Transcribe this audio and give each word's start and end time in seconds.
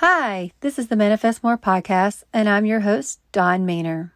Hi, 0.00 0.50
this 0.60 0.78
is 0.78 0.88
the 0.88 0.94
Manifest 0.94 1.42
More 1.42 1.56
podcast, 1.56 2.22
and 2.30 2.50
I'm 2.50 2.66
your 2.66 2.80
host, 2.80 3.18
Dawn 3.32 3.66
Maynor. 3.66 4.10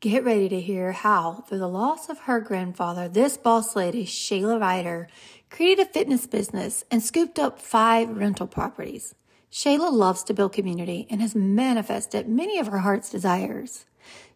Get 0.00 0.24
ready 0.24 0.48
to 0.48 0.60
hear 0.60 0.90
how, 0.90 1.44
through 1.46 1.60
the 1.60 1.68
loss 1.68 2.08
of 2.08 2.18
her 2.22 2.40
grandfather, 2.40 3.08
this 3.08 3.36
boss 3.36 3.76
lady, 3.76 4.04
Shayla 4.04 4.60
Ryder, 4.60 5.06
created 5.48 5.86
a 5.86 5.92
fitness 5.92 6.26
business 6.26 6.82
and 6.90 7.04
scooped 7.04 7.38
up 7.38 7.60
five 7.60 8.08
rental 8.16 8.48
properties. 8.48 9.14
Shayla 9.52 9.92
loves 9.92 10.24
to 10.24 10.34
build 10.34 10.52
community 10.52 11.06
and 11.08 11.20
has 11.20 11.36
manifested 11.36 12.28
many 12.28 12.58
of 12.58 12.66
her 12.66 12.78
heart's 12.78 13.10
desires. 13.10 13.86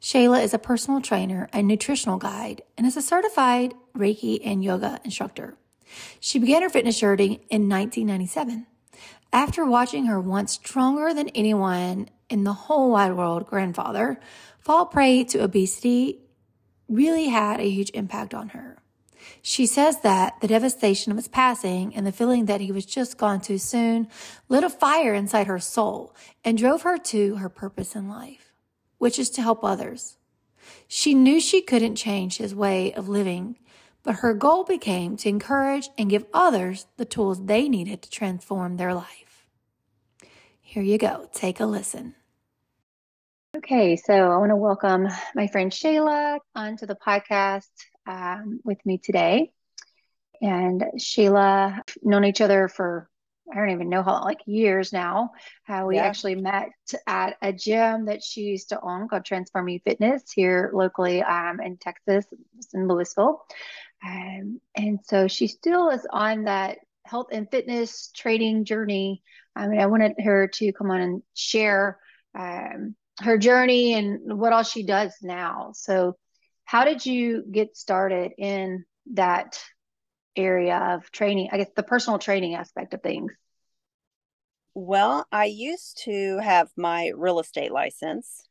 Shayla 0.00 0.40
is 0.44 0.54
a 0.54 0.58
personal 0.60 1.00
trainer 1.00 1.48
and 1.52 1.66
nutritional 1.66 2.18
guide 2.18 2.62
and 2.78 2.86
is 2.86 2.96
a 2.96 3.02
certified 3.02 3.74
Reiki 3.98 4.38
and 4.44 4.62
yoga 4.62 5.00
instructor. 5.02 5.56
She 6.20 6.38
began 6.38 6.62
her 6.62 6.70
fitness 6.70 6.98
journey 6.98 7.40
in 7.50 7.68
1997. 7.68 8.66
After 9.32 9.64
watching 9.64 10.06
her 10.06 10.20
once 10.20 10.52
stronger 10.52 11.14
than 11.14 11.28
anyone 11.30 12.08
in 12.28 12.44
the 12.44 12.52
whole 12.52 12.90
wide 12.90 13.16
world 13.16 13.46
grandfather 13.46 14.20
fall 14.58 14.86
prey 14.86 15.24
to 15.24 15.42
obesity 15.42 16.20
really 16.88 17.28
had 17.28 17.60
a 17.60 17.70
huge 17.70 17.90
impact 17.94 18.34
on 18.34 18.50
her. 18.50 18.78
She 19.42 19.66
says 19.66 20.00
that 20.00 20.40
the 20.40 20.48
devastation 20.48 21.12
of 21.12 21.18
his 21.18 21.28
passing 21.28 21.94
and 21.94 22.06
the 22.06 22.12
feeling 22.12 22.46
that 22.46 22.60
he 22.60 22.72
was 22.72 22.86
just 22.86 23.18
gone 23.18 23.40
too 23.40 23.58
soon 23.58 24.08
lit 24.48 24.64
a 24.64 24.70
fire 24.70 25.14
inside 25.14 25.46
her 25.46 25.58
soul 25.58 26.14
and 26.44 26.58
drove 26.58 26.82
her 26.82 26.98
to 26.98 27.36
her 27.36 27.48
purpose 27.48 27.94
in 27.94 28.08
life, 28.08 28.52
which 28.98 29.18
is 29.18 29.30
to 29.30 29.42
help 29.42 29.62
others. 29.62 30.16
She 30.88 31.14
knew 31.14 31.40
she 31.40 31.62
couldn't 31.62 31.96
change 31.96 32.38
his 32.38 32.54
way 32.54 32.92
of 32.92 33.08
living 33.08 33.56
but 34.02 34.16
her 34.16 34.34
goal 34.34 34.64
became 34.64 35.16
to 35.18 35.28
encourage 35.28 35.90
and 35.98 36.10
give 36.10 36.24
others 36.32 36.86
the 36.96 37.04
tools 37.04 37.44
they 37.44 37.68
needed 37.68 38.02
to 38.02 38.10
transform 38.10 38.76
their 38.76 38.94
life. 38.94 39.46
Here 40.60 40.82
you 40.82 40.98
go. 40.98 41.28
Take 41.32 41.60
a 41.60 41.66
listen. 41.66 42.14
Okay, 43.56 43.96
so 43.96 44.14
I 44.14 44.36
want 44.38 44.50
to 44.50 44.56
welcome 44.56 45.08
my 45.34 45.48
friend 45.48 45.72
Shayla 45.72 46.38
onto 46.54 46.86
the 46.86 46.94
podcast 46.94 47.68
um, 48.06 48.60
with 48.64 48.78
me 48.86 48.98
today. 48.98 49.52
And 50.40 50.84
Shayla, 50.96 51.80
known 52.02 52.24
each 52.24 52.40
other 52.40 52.68
for 52.68 53.10
I 53.52 53.56
don't 53.56 53.70
even 53.70 53.88
know 53.88 54.02
how 54.02 54.12
long, 54.12 54.24
like 54.24 54.42
years 54.46 54.92
now. 54.92 55.32
How 55.64 55.86
we 55.86 55.96
yeah. 55.96 56.04
actually 56.04 56.36
met 56.36 56.70
at 57.06 57.36
a 57.42 57.52
gym 57.52 58.04
that 58.06 58.22
she 58.22 58.42
used 58.42 58.68
to 58.68 58.80
own 58.80 59.08
called 59.08 59.24
Transform 59.24 59.68
You 59.68 59.80
Fitness 59.84 60.30
here 60.32 60.70
locally 60.72 61.22
um, 61.22 61.60
in 61.60 61.76
Texas, 61.76 62.26
in 62.72 62.86
Lewisville. 62.86 63.38
Um, 64.04 64.60
and 64.74 64.98
so 65.04 65.28
she 65.28 65.46
still 65.46 65.90
is 65.90 66.06
on 66.10 66.44
that 66.44 66.78
health 67.04 67.28
and 67.32 67.50
fitness 67.50 68.10
training 68.14 68.64
journey. 68.64 69.22
I 69.54 69.66
mean, 69.66 69.80
I 69.80 69.86
wanted 69.86 70.14
her 70.22 70.48
to 70.48 70.72
come 70.72 70.90
on 70.90 71.00
and 71.00 71.22
share 71.34 71.98
um, 72.38 72.94
her 73.20 73.36
journey 73.36 73.94
and 73.94 74.38
what 74.38 74.52
all 74.52 74.62
she 74.62 74.84
does 74.84 75.14
now. 75.22 75.72
So, 75.74 76.16
how 76.64 76.84
did 76.84 77.04
you 77.04 77.44
get 77.50 77.76
started 77.76 78.32
in 78.38 78.84
that 79.14 79.60
area 80.36 80.76
of 80.76 81.10
training? 81.10 81.48
I 81.50 81.58
guess 81.58 81.70
the 81.74 81.82
personal 81.82 82.20
training 82.20 82.54
aspect 82.54 82.94
of 82.94 83.02
things. 83.02 83.32
Well, 84.74 85.26
I 85.32 85.46
used 85.46 86.02
to 86.04 86.38
have 86.38 86.70
my 86.76 87.12
real 87.16 87.40
estate 87.40 87.72
license. 87.72 88.46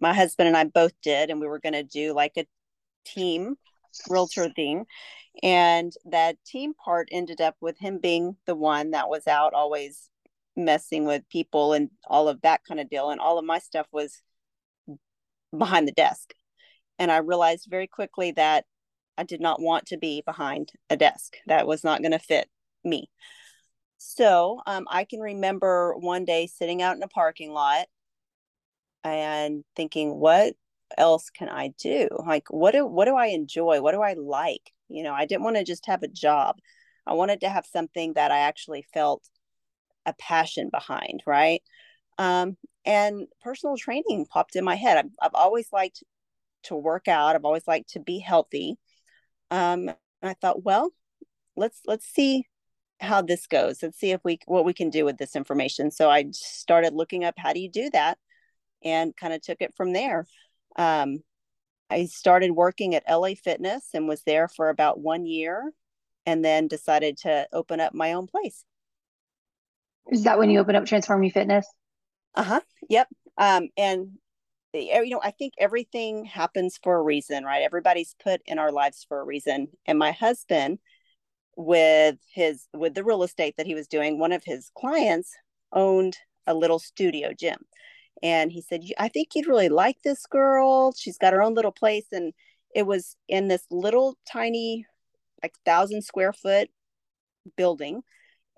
My 0.00 0.12
husband 0.12 0.48
and 0.48 0.56
I 0.56 0.64
both 0.64 0.92
did, 1.00 1.30
and 1.30 1.40
we 1.40 1.46
were 1.46 1.60
going 1.60 1.74
to 1.74 1.84
do 1.84 2.12
like 2.12 2.32
a 2.36 2.46
team 3.04 3.56
realtor 4.08 4.48
thing. 4.50 4.86
And 5.42 5.92
that 6.06 6.36
team 6.44 6.74
part 6.74 7.08
ended 7.10 7.40
up 7.40 7.56
with 7.60 7.78
him 7.78 7.98
being 7.98 8.36
the 8.46 8.54
one 8.54 8.90
that 8.90 9.08
was 9.08 9.26
out 9.26 9.54
always 9.54 10.10
messing 10.56 11.04
with 11.04 11.28
people 11.28 11.72
and 11.72 11.90
all 12.06 12.28
of 12.28 12.42
that 12.42 12.60
kind 12.66 12.80
of 12.80 12.90
deal. 12.90 13.10
And 13.10 13.20
all 13.20 13.38
of 13.38 13.44
my 13.44 13.58
stuff 13.58 13.86
was 13.92 14.20
behind 15.56 15.88
the 15.88 15.92
desk. 15.92 16.34
And 16.98 17.10
I 17.10 17.18
realized 17.18 17.68
very 17.70 17.86
quickly 17.86 18.32
that 18.32 18.64
I 19.16 19.22
did 19.22 19.40
not 19.40 19.60
want 19.60 19.86
to 19.86 19.98
be 19.98 20.22
behind 20.24 20.72
a 20.88 20.96
desk. 20.96 21.36
That 21.46 21.66
was 21.66 21.84
not 21.84 22.02
going 22.02 22.12
to 22.12 22.18
fit 22.18 22.48
me. 22.84 23.08
So 23.98 24.60
um, 24.66 24.86
I 24.90 25.04
can 25.04 25.20
remember 25.20 25.94
one 25.96 26.24
day 26.24 26.46
sitting 26.46 26.80
out 26.80 26.96
in 26.96 27.02
a 27.02 27.08
parking 27.08 27.52
lot 27.52 27.86
and 29.04 29.62
thinking, 29.76 30.18
what 30.18 30.54
else 30.98 31.30
can 31.30 31.48
I 31.48 31.68
do? 31.78 32.08
Like 32.26 32.48
what 32.50 32.72
do 32.72 32.86
what 32.86 33.06
do 33.06 33.16
I 33.16 33.26
enjoy? 33.26 33.80
What 33.80 33.92
do 33.92 34.02
I 34.02 34.14
like? 34.14 34.72
You 34.88 35.02
know, 35.02 35.14
I 35.14 35.26
didn't 35.26 35.44
want 35.44 35.56
to 35.56 35.64
just 35.64 35.86
have 35.86 36.02
a 36.02 36.08
job. 36.08 36.56
I 37.06 37.14
wanted 37.14 37.40
to 37.42 37.48
have 37.48 37.66
something 37.66 38.14
that 38.14 38.30
I 38.30 38.40
actually 38.40 38.84
felt 38.94 39.28
a 40.06 40.14
passion 40.14 40.68
behind, 40.70 41.22
right? 41.26 41.62
Um, 42.18 42.56
and 42.84 43.26
personal 43.42 43.76
training 43.76 44.26
popped 44.30 44.56
in 44.56 44.64
my 44.64 44.74
head. 44.74 44.98
I've, 44.98 45.10
I've 45.22 45.34
always 45.34 45.68
liked 45.72 46.02
to 46.64 46.76
work 46.76 47.08
out. 47.08 47.36
I've 47.36 47.44
always 47.44 47.66
liked 47.66 47.90
to 47.90 48.00
be 48.00 48.18
healthy. 48.18 48.78
Um, 49.50 49.88
and 49.88 49.96
I 50.22 50.34
thought, 50.34 50.62
well, 50.64 50.90
let's 51.56 51.80
let's 51.86 52.06
see 52.06 52.46
how 53.00 53.22
this 53.22 53.46
goes. 53.46 53.82
Let's 53.82 53.98
see 53.98 54.12
if 54.12 54.20
we 54.24 54.38
what 54.46 54.64
we 54.64 54.74
can 54.74 54.90
do 54.90 55.04
with 55.04 55.18
this 55.18 55.36
information. 55.36 55.90
So 55.90 56.10
I 56.10 56.26
started 56.32 56.94
looking 56.94 57.24
up 57.24 57.34
how 57.38 57.52
do 57.52 57.60
you 57.60 57.70
do 57.70 57.90
that, 57.90 58.18
and 58.84 59.16
kind 59.16 59.32
of 59.32 59.40
took 59.42 59.58
it 59.60 59.74
from 59.76 59.92
there. 59.92 60.26
Um, 60.80 61.18
I 61.90 62.06
started 62.06 62.52
working 62.52 62.94
at 62.94 63.04
LA 63.06 63.34
Fitness 63.34 63.90
and 63.92 64.08
was 64.08 64.22
there 64.22 64.48
for 64.48 64.70
about 64.70 64.98
one 64.98 65.26
year 65.26 65.72
and 66.24 66.42
then 66.42 66.68
decided 66.68 67.18
to 67.18 67.46
open 67.52 67.80
up 67.80 67.92
my 67.92 68.14
own 68.14 68.26
place. 68.26 68.64
Is 70.10 70.24
that 70.24 70.38
when 70.38 70.48
you 70.48 70.58
open 70.58 70.76
up 70.76 70.86
Transform 70.86 71.22
You 71.22 71.30
Fitness? 71.30 71.66
Uh 72.34 72.44
huh. 72.44 72.60
Yep. 72.88 73.08
Um, 73.36 73.68
and 73.76 74.12
you 74.72 75.10
know, 75.10 75.20
I 75.22 75.32
think 75.32 75.52
everything 75.58 76.24
happens 76.24 76.78
for 76.82 76.96
a 76.96 77.02
reason, 77.02 77.44
right? 77.44 77.62
Everybody's 77.62 78.14
put 78.22 78.40
in 78.46 78.58
our 78.58 78.72
lives 78.72 79.04
for 79.06 79.20
a 79.20 79.24
reason. 79.24 79.68
And 79.84 79.98
my 79.98 80.12
husband, 80.12 80.78
with 81.56 82.16
his 82.32 82.68
with 82.72 82.94
the 82.94 83.04
real 83.04 83.22
estate 83.22 83.56
that 83.58 83.66
he 83.66 83.74
was 83.74 83.86
doing, 83.86 84.18
one 84.18 84.32
of 84.32 84.44
his 84.44 84.70
clients 84.74 85.30
owned 85.74 86.16
a 86.46 86.54
little 86.54 86.78
studio 86.78 87.34
gym 87.38 87.58
and 88.22 88.52
he 88.52 88.60
said 88.60 88.82
i 88.98 89.08
think 89.08 89.28
you'd 89.34 89.46
really 89.46 89.68
like 89.68 89.96
this 90.02 90.26
girl. 90.26 90.92
She's 90.96 91.18
got 91.18 91.32
her 91.32 91.42
own 91.42 91.54
little 91.54 91.72
place 91.72 92.06
and 92.12 92.32
it 92.74 92.86
was 92.86 93.16
in 93.28 93.48
this 93.48 93.64
little 93.70 94.16
tiny 94.30 94.86
like 95.42 95.54
thousand 95.64 96.02
square 96.02 96.32
foot 96.32 96.70
building 97.56 98.02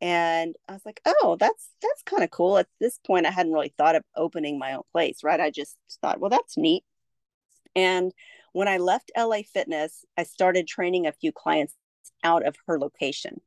and 0.01 0.57
i 0.69 0.73
was 0.73 0.83
like 0.85 1.01
oh 1.07 1.37
that's 1.39 1.71
that's 1.81 2.03
kind 2.05 2.25
of 2.25 2.31
cool. 2.31 2.59
At 2.59 2.69
this 2.81 2.99
point 3.07 3.27
i 3.27 3.31
hadn't 3.31 3.53
really 3.53 3.75
thought 3.79 3.97
of 3.97 4.05
opening 4.17 4.59
my 4.59 4.75
own 4.75 4.83
place 4.93 5.19
right? 5.25 5.41
I 5.41 5.51
just 5.51 5.77
thought 6.01 6.21
well 6.21 6.31
that's 6.31 6.57
neat. 6.57 6.85
And 7.77 8.13
when 8.53 8.69
i 8.69 8.79
left 8.79 9.13
la 9.17 9.43
fitness 9.53 10.05
i 10.19 10.25
started 10.25 10.67
training 10.67 11.07
a 11.07 11.13
few 11.13 11.33
clients 11.33 11.75
out 12.25 12.47
of 12.47 12.57
her 12.67 12.79
location. 12.79 13.41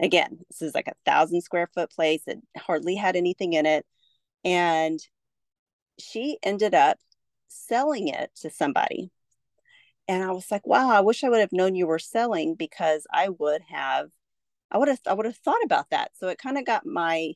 Again 0.00 0.38
this 0.48 0.62
is 0.62 0.74
like 0.74 0.88
a 0.88 0.94
thousand 1.04 1.42
square 1.42 1.68
foot 1.74 1.90
place 1.90 2.22
it 2.26 2.38
hardly 2.56 2.94
had 2.96 3.16
anything 3.16 3.52
in 3.52 3.66
it 3.66 3.84
and 4.44 5.00
she 5.98 6.38
ended 6.42 6.74
up 6.74 6.98
selling 7.48 8.08
it 8.08 8.30
to 8.36 8.50
somebody. 8.50 9.10
And 10.06 10.22
I 10.22 10.30
was 10.32 10.50
like, 10.50 10.66
wow, 10.66 10.90
I 10.90 11.00
wish 11.00 11.22
I 11.22 11.28
would 11.28 11.40
have 11.40 11.52
known 11.52 11.74
you 11.74 11.86
were 11.86 11.98
selling 11.98 12.54
because 12.54 13.06
I 13.12 13.28
would 13.28 13.62
have 13.68 14.08
I 14.70 14.78
would 14.78 14.88
have 14.88 15.00
I 15.06 15.14
would 15.14 15.26
have 15.26 15.36
thought 15.36 15.62
about 15.64 15.90
that. 15.90 16.12
So 16.14 16.28
it 16.28 16.38
kind 16.38 16.58
of 16.58 16.64
got 16.64 16.86
my 16.86 17.34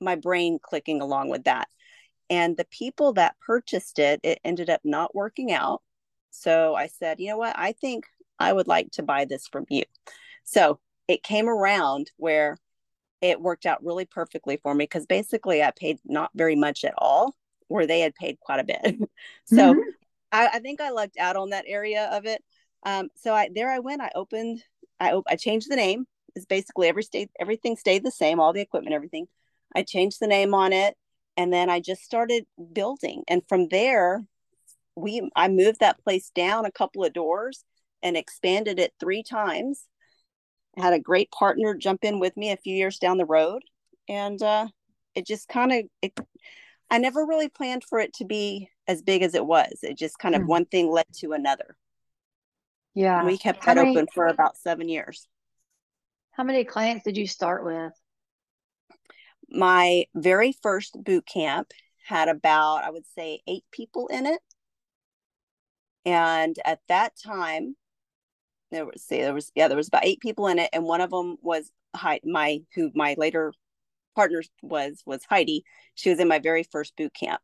my 0.00 0.16
brain 0.16 0.58
clicking 0.62 1.00
along 1.00 1.30
with 1.30 1.44
that. 1.44 1.68
And 2.28 2.56
the 2.56 2.66
people 2.66 3.12
that 3.14 3.36
purchased 3.40 3.98
it, 3.98 4.20
it 4.22 4.40
ended 4.44 4.70
up 4.70 4.80
not 4.84 5.14
working 5.14 5.52
out. 5.52 5.82
So 6.30 6.74
I 6.74 6.86
said, 6.86 7.20
you 7.20 7.28
know 7.28 7.38
what? 7.38 7.58
I 7.58 7.72
think 7.72 8.06
I 8.38 8.52
would 8.52 8.68
like 8.68 8.90
to 8.92 9.02
buy 9.02 9.24
this 9.24 9.48
from 9.48 9.66
you. 9.68 9.84
So 10.44 10.80
it 11.08 11.22
came 11.22 11.48
around 11.48 12.10
where 12.16 12.58
it 13.20 13.40
worked 13.40 13.66
out 13.66 13.84
really 13.84 14.06
perfectly 14.06 14.56
for 14.56 14.74
me 14.74 14.84
because 14.84 15.06
basically 15.06 15.62
I 15.62 15.72
paid 15.72 15.98
not 16.04 16.30
very 16.34 16.56
much 16.56 16.84
at 16.84 16.94
all 16.96 17.34
where 17.70 17.86
they 17.86 18.00
had 18.00 18.14
paid 18.16 18.38
quite 18.40 18.58
a 18.58 18.64
bit. 18.64 18.98
so 19.44 19.74
mm-hmm. 19.74 19.80
I, 20.32 20.48
I, 20.54 20.58
think 20.58 20.80
I 20.80 20.90
lucked 20.90 21.18
out 21.18 21.36
on 21.36 21.50
that 21.50 21.66
area 21.68 22.08
of 22.12 22.26
it. 22.26 22.42
Um, 22.84 23.08
so 23.14 23.32
I 23.32 23.48
there 23.54 23.70
I 23.70 23.78
went. 23.78 24.02
I 24.02 24.10
opened. 24.14 24.62
I 24.98 25.18
I 25.28 25.36
changed 25.36 25.70
the 25.70 25.76
name. 25.76 26.06
It's 26.34 26.46
basically 26.46 26.88
every 26.88 27.04
state 27.04 27.30
everything 27.38 27.76
stayed 27.76 28.04
the 28.04 28.10
same. 28.10 28.40
All 28.40 28.52
the 28.52 28.60
equipment, 28.60 28.94
everything. 28.94 29.26
I 29.74 29.82
changed 29.82 30.18
the 30.20 30.26
name 30.26 30.52
on 30.52 30.72
it, 30.72 30.96
and 31.36 31.52
then 31.52 31.70
I 31.70 31.80
just 31.80 32.02
started 32.02 32.44
building. 32.72 33.22
And 33.28 33.42
from 33.48 33.68
there, 33.68 34.24
we 34.96 35.30
I 35.36 35.48
moved 35.48 35.80
that 35.80 36.02
place 36.02 36.30
down 36.34 36.64
a 36.64 36.72
couple 36.72 37.04
of 37.04 37.12
doors 37.12 37.64
and 38.02 38.16
expanded 38.16 38.80
it 38.80 38.94
three 38.98 39.22
times. 39.22 39.84
I 40.76 40.82
had 40.82 40.94
a 40.94 41.00
great 41.00 41.30
partner 41.30 41.74
jump 41.74 42.02
in 42.02 42.18
with 42.18 42.36
me 42.36 42.50
a 42.50 42.56
few 42.56 42.74
years 42.74 42.98
down 42.98 43.18
the 43.18 43.26
road, 43.26 43.62
and 44.08 44.42
uh, 44.42 44.66
it 45.14 45.26
just 45.26 45.48
kind 45.48 45.72
of 45.72 45.84
it 46.02 46.18
I 46.90 46.98
never 46.98 47.24
really 47.24 47.48
planned 47.48 47.84
for 47.84 47.98
it 48.00 48.12
to 48.14 48.24
be 48.24 48.68
as 48.88 49.02
big 49.02 49.22
as 49.22 49.34
it 49.34 49.46
was. 49.46 49.78
It 49.82 49.96
just 49.96 50.18
kind 50.18 50.34
of 50.34 50.42
mm. 50.42 50.46
one 50.46 50.64
thing 50.64 50.90
led 50.90 51.06
to 51.20 51.32
another. 51.32 51.76
Yeah. 52.94 53.24
We 53.24 53.38
kept 53.38 53.64
that 53.66 53.76
many, 53.76 53.90
open 53.90 54.08
for 54.12 54.26
about 54.26 54.56
seven 54.56 54.88
years. 54.88 55.28
How 56.32 56.42
many 56.42 56.64
clients 56.64 57.04
did 57.04 57.16
you 57.16 57.26
start 57.26 57.64
with? 57.64 57.92
my 59.50 60.04
very 60.14 60.54
first 60.62 60.96
boot 61.02 61.26
camp 61.26 61.72
had 62.06 62.28
about, 62.28 62.84
I 62.84 62.90
would 62.90 63.06
say, 63.14 63.40
eight 63.46 63.64
people 63.72 64.06
in 64.08 64.26
it. 64.26 64.40
And 66.04 66.56
at 66.64 66.80
that 66.88 67.12
time, 67.22 67.76
there 68.70 68.86
was 68.86 69.02
see 69.02 69.20
there 69.20 69.34
was 69.34 69.50
yeah 69.56 69.66
there 69.66 69.76
was 69.76 69.88
about 69.88 70.04
eight 70.04 70.20
people 70.20 70.46
in 70.46 70.58
it, 70.58 70.70
and 70.72 70.84
one 70.84 71.00
of 71.00 71.10
them 71.10 71.36
was 71.42 71.70
my 72.24 72.60
who 72.74 72.90
my 72.94 73.16
later 73.18 73.52
partner 74.20 74.42
was 74.62 75.02
was 75.06 75.22
Heidi. 75.30 75.64
She 75.94 76.10
was 76.10 76.20
in 76.20 76.28
my 76.28 76.40
very 76.40 76.62
first 76.62 76.94
boot 76.94 77.14
camp, 77.14 77.40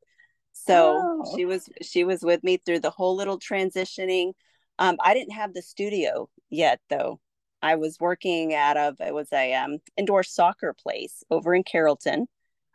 so 0.53 0.99
oh. 1.03 1.35
she 1.35 1.47
was 1.47 1.71
she 1.81 2.05
was 2.05 2.21
with 2.21 2.45
me 2.45 2.59
through 2.59 2.81
the 2.81 2.91
whole 2.91 3.17
little 3.17 3.39
transitioning. 3.39 4.33
Um, 4.79 4.97
I 5.01 5.15
didn't 5.15 5.33
have 5.33 5.55
the 5.55 5.63
studio 5.63 6.29
yet 6.51 6.81
though. 6.91 7.19
I 7.63 7.77
was 7.77 7.97
working 7.99 8.55
out 8.55 8.77
of 8.77 9.01
it 9.01 9.15
was 9.15 9.33
a 9.33 9.55
um, 9.55 9.79
indoor 9.97 10.23
soccer 10.23 10.75
place 10.75 11.25
over 11.31 11.55
in 11.55 11.63
Carrollton, 11.63 12.27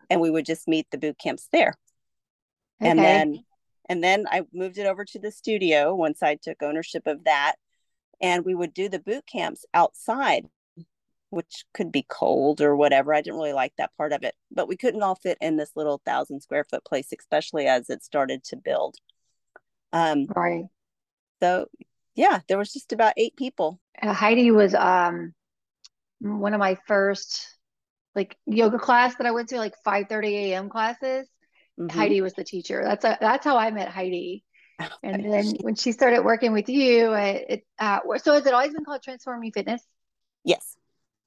and 0.10 0.20
we 0.20 0.32
would 0.32 0.48
just 0.48 0.68
meet 0.68 0.88
the 0.90 0.98
boot 0.98 1.20
camps 1.20 1.48
there. 1.52 1.76
Okay. 2.82 2.90
And 2.90 2.98
then 2.98 3.44
and 3.88 4.04
then 4.04 4.26
I 4.32 4.42
moved 4.52 4.80
it 4.80 4.88
over 4.88 5.06
to 5.06 5.20
the 5.20 5.32
studio 5.32 5.94
once 5.94 6.24
I 6.24 6.40
took 6.42 6.64
ownership 6.64 7.06
of 7.06 7.26
that. 7.26 7.56
And 8.20 8.46
we 8.46 8.56
would 8.56 8.74
do 8.74 8.88
the 8.88 9.00
boot 9.00 9.26
camps 9.26 9.66
outside, 9.74 10.48
which 11.32 11.66
could 11.74 11.92
be 11.92 12.06
cold 12.08 12.62
or 12.62 12.76
whatever. 12.76 13.14
I 13.14 13.22
didn't 13.22 13.40
really 13.40 13.54
like 13.54 13.74
that 13.78 13.96
part 13.98 14.12
of 14.14 14.24
it, 14.24 14.36
but 14.52 14.68
we 14.68 14.78
couldn't 14.78 15.02
all 15.02 15.16
fit 15.16 15.38
in 15.42 15.58
this 15.58 15.72
little 15.76 16.02
thousand 16.06 16.42
square 16.42 16.66
foot 16.70 16.86
place, 16.86 17.12
especially 17.18 17.68
as 17.68 17.90
it 17.90 18.04
started 18.04 18.44
to 18.46 18.58
build. 18.58 18.98
Um, 19.94 20.28
right. 20.36 20.66
So, 21.42 21.68
yeah, 22.16 22.42
there 22.48 22.58
was 22.58 22.72
just 22.72 22.92
about 22.92 23.14
eight 23.18 23.36
people. 23.36 23.80
Uh, 24.00 24.14
Heidi 24.14 24.52
was 24.52 24.76
um, 24.76 25.34
one 26.20 26.54
of 26.54 26.60
my 26.60 26.78
first 26.86 27.48
like 28.14 28.38
yoga 28.46 28.78
class 28.78 29.16
that 29.16 29.26
I 29.26 29.32
went 29.32 29.50
to, 29.50 29.58
like 29.58 29.76
5 29.86 30.08
30 30.10 30.52
a.m. 30.52 30.70
classes. 30.70 31.28
Mm-hmm. 31.80 31.98
Heidi 31.98 32.22
was 32.22 32.34
the 32.34 32.44
teacher. 32.44 32.84
That's 32.84 33.06
a, 33.06 33.18
that's 33.22 33.46
how 33.46 33.58
I 33.58 33.72
met 33.72 33.88
Heidi. 33.88 34.44
Oh, 34.82 34.88
and 35.02 35.32
then 35.32 35.46
when 35.62 35.76
she 35.76 35.94
started 35.94 36.26
working 36.26 36.52
with 36.52 36.68
you, 36.68 37.14
it, 37.14 37.46
it 37.50 37.64
uh, 37.80 38.00
so 38.18 38.34
has 38.34 38.46
it 38.46 38.54
always 38.54 38.74
been 38.74 38.84
called 38.84 39.02
Transform 39.02 39.44
You 39.44 39.52
Fitness? 39.54 39.82
Yes. 40.44 40.76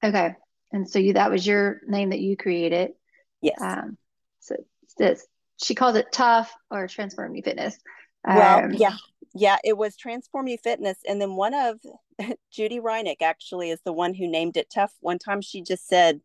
Okay. 0.04 0.34
And 0.72 0.88
so 0.88 0.98
you 0.98 1.14
that 1.14 1.30
was 1.30 1.46
your 1.46 1.80
name 1.86 2.10
that 2.10 2.20
you 2.20 2.36
created. 2.36 2.92
Yes. 3.40 3.60
Um, 3.60 3.96
so 4.40 4.56
this 4.98 5.26
she 5.62 5.74
calls 5.74 5.96
it 5.96 6.06
tough 6.12 6.52
or 6.70 6.86
Transform 6.86 7.34
You 7.34 7.42
Fitness. 7.42 7.78
Um, 8.26 8.36
well, 8.36 8.72
yeah, 8.72 8.96
yeah, 9.34 9.56
it 9.64 9.76
was 9.76 9.96
Transform 9.96 10.48
You 10.48 10.58
Fitness, 10.58 10.98
and 11.08 11.20
then 11.20 11.36
one 11.36 11.54
of 11.54 11.78
Judy 12.52 12.80
Reinick 12.80 13.22
actually 13.22 13.70
is 13.70 13.80
the 13.84 13.92
one 13.92 14.14
who 14.14 14.28
named 14.28 14.56
it 14.56 14.68
tough. 14.74 14.92
One 15.00 15.18
time 15.18 15.40
she 15.40 15.62
just 15.62 15.86
said 15.86 16.20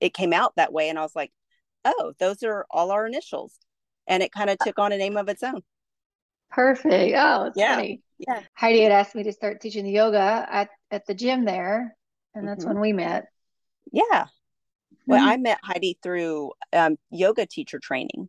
it 0.00 0.14
came 0.14 0.32
out 0.32 0.56
that 0.56 0.72
way, 0.72 0.88
and 0.88 0.98
I 0.98 1.02
was 1.02 1.16
like, 1.16 1.32
oh, 1.84 2.14
those 2.18 2.42
are 2.42 2.66
all 2.70 2.90
our 2.90 3.06
initials. 3.06 3.54
And 4.06 4.22
it 4.22 4.32
kind 4.32 4.50
of 4.50 4.58
took 4.58 4.78
on 4.78 4.92
a 4.92 4.98
name 4.98 5.16
of 5.16 5.28
its 5.28 5.42
own. 5.42 5.62
Perfect. 6.50 7.14
Oh, 7.16 7.46
it's 7.46 7.56
yeah. 7.56 7.76
funny. 7.76 8.02
Yeah. 8.18 8.40
Heidi 8.54 8.82
had 8.82 8.92
asked 8.92 9.14
me 9.14 9.24
to 9.24 9.32
start 9.32 9.60
teaching 9.60 9.84
the 9.84 9.90
yoga 9.90 10.46
at, 10.48 10.68
at 10.90 11.06
the 11.06 11.14
gym 11.14 11.44
there. 11.44 11.96
And 12.34 12.46
that's 12.48 12.64
mm-hmm. 12.64 12.74
when 12.74 12.80
we 12.80 12.92
met. 12.92 13.26
Yeah. 13.92 14.26
Well, 15.06 15.20
mm-hmm. 15.20 15.28
I 15.28 15.36
met 15.36 15.58
Heidi 15.62 15.98
through 16.02 16.52
um, 16.72 16.96
yoga 17.10 17.46
teacher 17.46 17.78
training. 17.78 18.28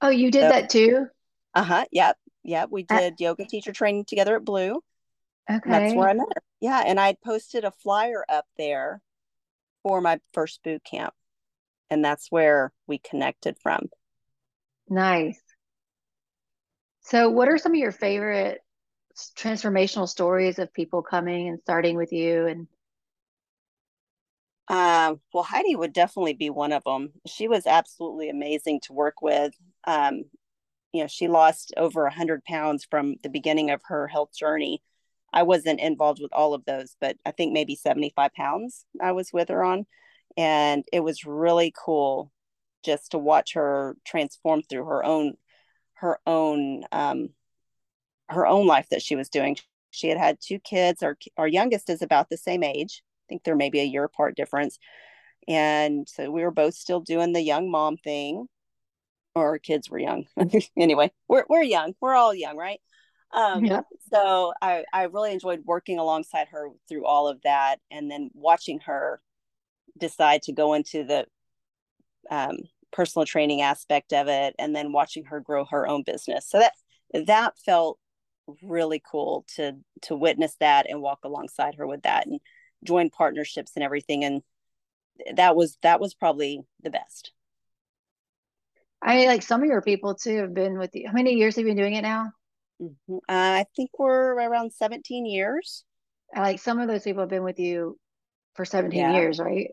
Oh, 0.00 0.08
you 0.08 0.30
did 0.30 0.42
so, 0.42 0.48
that 0.48 0.70
too? 0.70 1.06
Uh 1.54 1.64
huh. 1.64 1.84
Yep. 1.90 2.16
Yep. 2.44 2.68
We 2.70 2.82
did 2.84 3.14
yoga 3.18 3.44
teacher 3.44 3.72
training 3.72 4.04
together 4.06 4.36
at 4.36 4.44
Blue. 4.44 4.80
Okay. 5.50 5.70
That's 5.70 5.94
where 5.94 6.08
I 6.08 6.14
met 6.14 6.28
her. 6.34 6.42
Yeah. 6.60 6.82
And 6.86 7.00
I 7.00 7.16
posted 7.24 7.64
a 7.64 7.70
flyer 7.70 8.24
up 8.28 8.46
there 8.56 9.02
for 9.82 10.00
my 10.00 10.20
first 10.32 10.62
boot 10.62 10.82
camp 10.84 11.14
and 11.90 12.04
that's 12.04 12.30
where 12.30 12.72
we 12.86 12.98
connected 12.98 13.56
from 13.62 13.88
nice 14.88 15.40
so 17.00 17.30
what 17.30 17.48
are 17.48 17.58
some 17.58 17.72
of 17.72 17.78
your 17.78 17.92
favorite 17.92 18.60
transformational 19.36 20.08
stories 20.08 20.58
of 20.58 20.72
people 20.72 21.02
coming 21.02 21.48
and 21.48 21.60
starting 21.60 21.96
with 21.96 22.12
you 22.12 22.46
and 22.46 22.66
um, 24.68 25.20
well 25.32 25.44
heidi 25.44 25.76
would 25.76 25.92
definitely 25.92 26.34
be 26.34 26.50
one 26.50 26.72
of 26.72 26.84
them 26.84 27.10
she 27.26 27.48
was 27.48 27.66
absolutely 27.66 28.28
amazing 28.28 28.80
to 28.80 28.92
work 28.92 29.22
with 29.22 29.52
um, 29.86 30.24
you 30.92 31.02
know 31.02 31.08
she 31.08 31.28
lost 31.28 31.72
over 31.76 32.02
100 32.02 32.44
pounds 32.44 32.86
from 32.90 33.16
the 33.22 33.30
beginning 33.30 33.70
of 33.70 33.80
her 33.84 34.06
health 34.08 34.30
journey 34.36 34.82
i 35.32 35.42
wasn't 35.42 35.80
involved 35.80 36.20
with 36.20 36.32
all 36.32 36.54
of 36.54 36.64
those 36.64 36.96
but 37.00 37.16
i 37.24 37.30
think 37.30 37.52
maybe 37.52 37.74
75 37.74 38.32
pounds 38.34 38.84
i 39.00 39.12
was 39.12 39.32
with 39.32 39.48
her 39.48 39.62
on 39.64 39.86
and 40.36 40.84
it 40.92 41.00
was 41.00 41.24
really 41.24 41.72
cool 41.76 42.30
just 42.84 43.10
to 43.10 43.18
watch 43.18 43.54
her 43.54 43.96
transform 44.06 44.62
through 44.62 44.84
her 44.84 45.04
own 45.04 45.34
her 45.94 46.18
own 46.26 46.84
um, 46.92 47.30
her 48.28 48.46
own 48.46 48.66
life 48.66 48.86
that 48.90 49.02
she 49.02 49.16
was 49.16 49.28
doing. 49.28 49.56
She 49.90 50.08
had 50.08 50.18
had 50.18 50.38
two 50.40 50.58
kids. 50.58 51.02
Our 51.02 51.16
our 51.36 51.48
youngest 51.48 51.90
is 51.90 52.02
about 52.02 52.28
the 52.28 52.36
same 52.36 52.62
age. 52.62 53.02
I 53.28 53.30
think 53.30 53.44
there 53.44 53.56
may 53.56 53.70
be 53.70 53.80
a 53.80 53.84
year 53.84 54.04
apart 54.04 54.36
difference, 54.36 54.78
and 55.46 56.08
so 56.08 56.30
we 56.30 56.42
were 56.42 56.50
both 56.50 56.74
still 56.74 57.00
doing 57.00 57.32
the 57.32 57.42
young 57.42 57.70
mom 57.70 57.96
thing. 57.96 58.46
Or 59.34 59.48
our 59.50 59.58
kids 59.58 59.88
were 59.88 59.98
young. 59.98 60.26
anyway, 60.76 61.12
we're 61.28 61.44
we're 61.48 61.62
young. 61.62 61.94
We're 62.00 62.14
all 62.14 62.34
young, 62.34 62.56
right? 62.56 62.80
Um, 63.32 63.64
yeah. 63.64 63.82
So 64.12 64.52
I 64.60 64.84
I 64.92 65.04
really 65.04 65.32
enjoyed 65.32 65.62
working 65.64 65.98
alongside 65.98 66.48
her 66.48 66.70
through 66.88 67.06
all 67.06 67.28
of 67.28 67.40
that, 67.42 67.76
and 67.90 68.10
then 68.10 68.30
watching 68.34 68.80
her 68.80 69.20
decide 69.98 70.42
to 70.42 70.52
go 70.52 70.74
into 70.74 71.04
the 71.04 71.26
um, 72.30 72.56
personal 72.92 73.26
training 73.26 73.62
aspect 73.62 74.12
of 74.12 74.28
it 74.28 74.54
and 74.58 74.74
then 74.74 74.92
watching 74.92 75.24
her 75.24 75.40
grow 75.40 75.64
her 75.66 75.86
own 75.86 76.02
business 76.02 76.48
so 76.48 76.58
that 76.58 76.72
that 77.26 77.54
felt 77.58 77.98
really 78.62 79.02
cool 79.10 79.44
to 79.56 79.72
to 80.02 80.16
witness 80.16 80.56
that 80.60 80.88
and 80.88 81.02
walk 81.02 81.18
alongside 81.24 81.74
her 81.74 81.86
with 81.86 82.02
that 82.02 82.26
and 82.26 82.40
join 82.84 83.10
partnerships 83.10 83.72
and 83.74 83.84
everything 83.84 84.24
and 84.24 84.42
that 85.34 85.56
was 85.56 85.76
that 85.82 86.00
was 86.00 86.14
probably 86.14 86.60
the 86.82 86.90
best 86.90 87.32
i 89.02 89.26
like 89.26 89.42
some 89.42 89.62
of 89.62 89.68
your 89.68 89.82
people 89.82 90.14
too 90.14 90.38
have 90.38 90.54
been 90.54 90.78
with 90.78 90.94
you 90.94 91.06
how 91.06 91.12
many 91.12 91.34
years 91.34 91.56
have 91.56 91.64
you 91.64 91.70
been 91.70 91.76
doing 91.76 91.94
it 91.94 92.02
now 92.02 92.30
mm-hmm. 92.80 93.14
uh, 93.14 93.18
i 93.28 93.64
think 93.74 93.90
we're 93.98 94.32
around 94.34 94.72
17 94.72 95.26
years 95.26 95.84
like 96.36 96.60
some 96.60 96.78
of 96.78 96.88
those 96.88 97.02
people 97.02 97.22
have 97.22 97.30
been 97.30 97.42
with 97.42 97.58
you 97.58 97.98
for 98.54 98.64
17 98.64 98.98
yeah. 98.98 99.12
years 99.12 99.38
right 99.38 99.70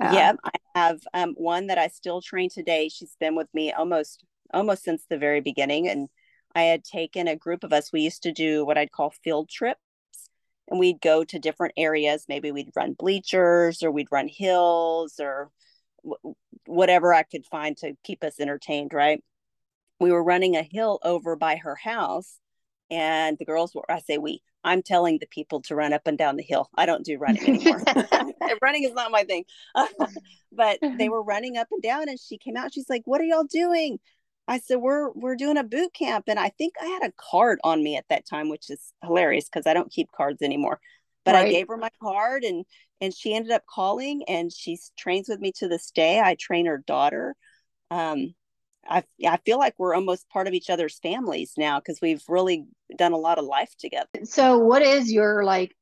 uh, 0.00 0.10
yeah, 0.12 0.32
I 0.44 0.50
have 0.76 1.00
um, 1.12 1.34
one 1.36 1.66
that 1.68 1.78
I 1.78 1.88
still 1.88 2.20
train 2.20 2.50
today. 2.50 2.88
She's 2.88 3.16
been 3.18 3.34
with 3.34 3.48
me 3.52 3.72
almost 3.72 4.24
almost 4.54 4.84
since 4.84 5.04
the 5.08 5.18
very 5.18 5.40
beginning, 5.40 5.88
and 5.88 6.08
I 6.54 6.62
had 6.62 6.84
taken 6.84 7.26
a 7.26 7.36
group 7.36 7.64
of 7.64 7.72
us. 7.72 7.92
We 7.92 8.02
used 8.02 8.22
to 8.22 8.32
do 8.32 8.64
what 8.64 8.78
I'd 8.78 8.92
call 8.92 9.12
field 9.24 9.48
trips, 9.48 9.80
and 10.68 10.78
we'd 10.78 11.00
go 11.00 11.24
to 11.24 11.38
different 11.38 11.74
areas. 11.76 12.26
Maybe 12.28 12.52
we'd 12.52 12.72
run 12.76 12.92
bleachers, 12.92 13.82
or 13.82 13.90
we'd 13.90 14.12
run 14.12 14.28
hills, 14.28 15.18
or 15.20 15.50
w- 16.04 16.36
whatever 16.66 17.14
I 17.14 17.22
could 17.22 17.46
find 17.46 17.76
to 17.78 17.94
keep 18.04 18.22
us 18.22 18.40
entertained. 18.40 18.92
Right? 18.92 19.22
We 20.00 20.12
were 20.12 20.22
running 20.22 20.56
a 20.56 20.62
hill 20.62 21.00
over 21.02 21.36
by 21.36 21.56
her 21.56 21.74
house, 21.74 22.38
and 22.90 23.38
the 23.38 23.44
girls 23.44 23.74
were. 23.74 23.90
I 23.90 24.00
say 24.00 24.18
we. 24.18 24.42
I'm 24.64 24.82
telling 24.82 25.18
the 25.18 25.26
people 25.26 25.62
to 25.62 25.74
run 25.74 25.92
up 25.92 26.06
and 26.06 26.18
down 26.18 26.36
the 26.36 26.42
hill. 26.42 26.68
I 26.74 26.84
don't 26.84 27.04
do 27.04 27.16
running 27.16 27.48
anymore. 27.48 27.82
running 28.62 28.84
is 28.84 28.92
not 28.92 29.10
my 29.10 29.22
thing. 29.22 29.44
but 30.52 30.78
they 30.98 31.08
were 31.08 31.22
running 31.22 31.56
up 31.56 31.68
and 31.70 31.80
down 31.80 32.08
and 32.08 32.18
she 32.18 32.38
came 32.38 32.56
out. 32.56 32.74
She's 32.74 32.90
like, 32.90 33.02
"What 33.04 33.20
are 33.20 33.24
y'all 33.24 33.44
doing?" 33.44 33.98
I 34.48 34.58
said, 34.58 34.76
"We're 34.76 35.10
we're 35.12 35.36
doing 35.36 35.58
a 35.58 35.64
boot 35.64 35.92
camp." 35.94 36.24
And 36.28 36.38
I 36.38 36.48
think 36.50 36.74
I 36.80 36.86
had 36.86 37.04
a 37.04 37.12
card 37.16 37.60
on 37.64 37.82
me 37.84 37.96
at 37.96 38.06
that 38.08 38.26
time, 38.26 38.48
which 38.48 38.70
is 38.70 38.92
hilarious 39.04 39.44
because 39.48 39.66
I 39.66 39.74
don't 39.74 39.92
keep 39.92 40.10
cards 40.12 40.42
anymore. 40.42 40.80
But 41.24 41.34
right. 41.34 41.46
I 41.46 41.50
gave 41.50 41.68
her 41.68 41.76
my 41.76 41.90
card 42.02 42.44
and 42.44 42.64
and 43.00 43.14
she 43.14 43.34
ended 43.34 43.52
up 43.52 43.64
calling 43.66 44.24
and 44.28 44.52
she 44.52 44.78
trains 44.98 45.28
with 45.28 45.40
me 45.40 45.52
to 45.58 45.68
this 45.68 45.90
day. 45.90 46.20
I 46.20 46.34
train 46.34 46.66
her 46.66 46.82
daughter. 46.86 47.36
Um, 47.90 48.34
I 48.88 49.04
I 49.26 49.38
feel 49.44 49.58
like 49.58 49.74
we're 49.78 49.94
almost 49.94 50.28
part 50.30 50.48
of 50.48 50.54
each 50.54 50.70
other's 50.70 50.98
families 50.98 51.52
now 51.56 51.78
because 51.78 52.00
we've 52.00 52.22
really 52.28 52.64
done 52.96 53.12
a 53.12 53.18
lot 53.18 53.38
of 53.38 53.44
life 53.44 53.74
together. 53.78 54.08
So, 54.24 54.58
what 54.58 54.82
is 54.82 55.12
your 55.12 55.44
like, 55.44 55.76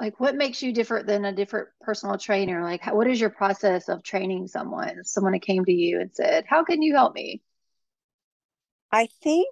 like 0.00 0.20
what 0.20 0.36
makes 0.36 0.62
you 0.62 0.72
different 0.72 1.06
than 1.06 1.24
a 1.24 1.34
different 1.34 1.68
personal 1.80 2.18
trainer? 2.18 2.62
Like, 2.62 2.82
how, 2.82 2.94
what 2.94 3.08
is 3.08 3.20
your 3.20 3.30
process 3.30 3.88
of 3.88 4.02
training 4.02 4.46
someone? 4.48 5.04
Someone 5.04 5.38
came 5.40 5.64
to 5.64 5.72
you 5.72 6.00
and 6.00 6.10
said, 6.14 6.44
"How 6.46 6.64
can 6.64 6.82
you 6.82 6.94
help 6.94 7.14
me?" 7.14 7.42
I 8.92 9.08
think 9.22 9.48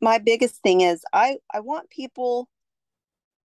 my 0.00 0.18
biggest 0.18 0.56
thing 0.62 0.80
is 0.80 1.04
I 1.12 1.38
I 1.52 1.60
want 1.60 1.90
people 1.90 2.48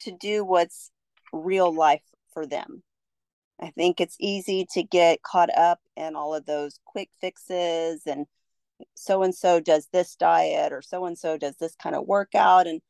to 0.01 0.11
do 0.11 0.43
what's 0.43 0.91
real 1.33 1.73
life 1.73 2.03
for 2.33 2.45
them. 2.45 2.83
I 3.59 3.71
think 3.71 3.99
it's 3.99 4.15
easy 4.19 4.67
to 4.73 4.83
get 4.83 5.23
caught 5.23 5.55
up 5.57 5.79
in 5.95 6.15
all 6.15 6.35
of 6.35 6.45
those 6.45 6.79
quick 6.85 7.09
fixes 7.19 8.03
and 8.05 8.27
so 8.95 9.23
and 9.23 9.33
so 9.33 9.59
does 9.59 9.87
this 9.91 10.15
diet 10.15 10.71
or 10.71 10.81
so 10.81 11.05
and 11.05 11.17
so 11.17 11.37
does 11.37 11.55
this 11.57 11.75
kind 11.75 11.95
of 11.95 12.05
workout. 12.05 12.67
And 12.67 12.81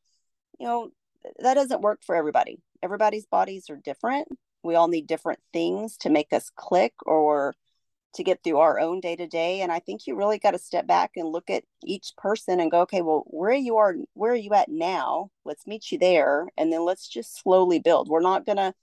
you 0.58 0.66
know 0.66 0.90
that 1.40 1.54
doesn't 1.54 1.80
work 1.82 2.00
for 2.04 2.14
everybody. 2.14 2.58
Everybody's 2.82 3.26
bodies 3.26 3.70
are 3.70 3.76
different. 3.76 4.28
We 4.62 4.74
all 4.74 4.88
need 4.88 5.06
different 5.06 5.40
things 5.52 5.96
to 5.98 6.10
make 6.10 6.32
us 6.32 6.50
click 6.54 6.92
or 7.06 7.54
to 8.14 8.24
get 8.24 8.42
through 8.42 8.58
our 8.58 8.80
own 8.80 9.00
day 9.00 9.16
to 9.16 9.26
day. 9.26 9.60
And 9.60 9.70
I 9.70 9.80
think 9.80 10.06
you 10.06 10.16
really 10.16 10.38
got 10.38 10.52
to 10.52 10.58
step 10.58 10.86
back 10.86 11.12
and 11.16 11.28
look 11.28 11.50
at 11.50 11.64
each 11.84 12.14
person 12.16 12.60
and 12.60 12.70
go, 12.70 12.80
okay, 12.82 13.02
well, 13.02 13.24
where 13.26 13.54
you 13.54 13.76
are, 13.76 13.94
where 14.14 14.32
are 14.32 14.36
you 14.36 14.54
at 14.54 14.68
now? 14.68 15.30
Let's 15.44 15.66
meet 15.66 15.92
you 15.92 15.98
there. 15.98 16.48
And 16.56 16.72
then 16.72 16.84
let's 16.84 17.08
just 17.08 17.40
slowly 17.40 17.78
build. 17.78 18.08
We're 18.08 18.20
not 18.20 18.46
going 18.46 18.56
to 18.56 18.74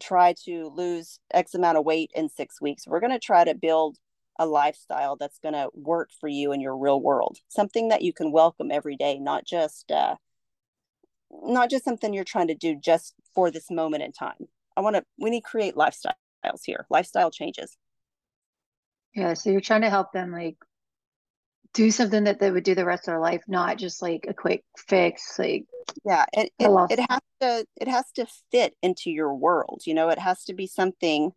try 0.00 0.34
to 0.44 0.72
lose 0.74 1.18
X 1.32 1.54
amount 1.54 1.78
of 1.78 1.84
weight 1.84 2.10
in 2.14 2.28
six 2.28 2.60
weeks. 2.60 2.86
We're 2.86 3.00
going 3.00 3.12
to 3.12 3.18
try 3.18 3.44
to 3.44 3.54
build 3.54 3.96
a 4.38 4.46
lifestyle 4.46 5.16
that's 5.16 5.38
going 5.38 5.54
to 5.54 5.68
work 5.74 6.10
for 6.20 6.28
you 6.28 6.52
in 6.52 6.60
your 6.60 6.76
real 6.76 7.00
world, 7.00 7.38
something 7.48 7.88
that 7.88 8.02
you 8.02 8.12
can 8.12 8.32
welcome 8.32 8.70
every 8.70 8.96
day, 8.96 9.18
not 9.18 9.44
just, 9.46 9.90
uh, 9.92 10.16
not 11.30 11.70
just 11.70 11.84
something 11.84 12.12
you're 12.12 12.24
trying 12.24 12.48
to 12.48 12.54
do 12.54 12.74
just 12.74 13.14
for 13.34 13.50
this 13.50 13.70
moment 13.70 14.02
in 14.02 14.12
time. 14.12 14.48
I 14.76 14.80
want 14.80 14.96
to, 14.96 15.04
we 15.18 15.30
need 15.30 15.42
to 15.42 15.48
create 15.48 15.76
lifestyles 15.76 16.14
here, 16.64 16.84
lifestyle 16.90 17.30
changes. 17.30 17.76
Yeah. 19.14 19.34
So 19.34 19.50
you're 19.50 19.60
trying 19.60 19.82
to 19.82 19.90
help 19.90 20.12
them 20.12 20.32
like 20.32 20.56
do 21.72 21.90
something 21.90 22.24
that 22.24 22.38
they 22.38 22.50
would 22.50 22.64
do 22.64 22.74
the 22.74 22.84
rest 22.84 23.02
of 23.02 23.12
their 23.12 23.20
life, 23.20 23.42
not 23.48 23.78
just 23.78 24.02
like 24.02 24.26
a 24.28 24.34
quick 24.34 24.64
fix. 24.76 25.38
Like, 25.38 25.64
yeah, 26.04 26.24
it, 26.32 26.52
it, 26.58 26.70
it 26.90 27.06
has 27.08 27.20
to, 27.40 27.66
it 27.80 27.88
has 27.88 28.10
to 28.12 28.26
fit 28.50 28.74
into 28.82 29.10
your 29.10 29.34
world. 29.34 29.82
You 29.84 29.94
know, 29.94 30.08
it 30.08 30.18
has 30.18 30.44
to 30.44 30.54
be 30.54 30.66
something 30.66 31.32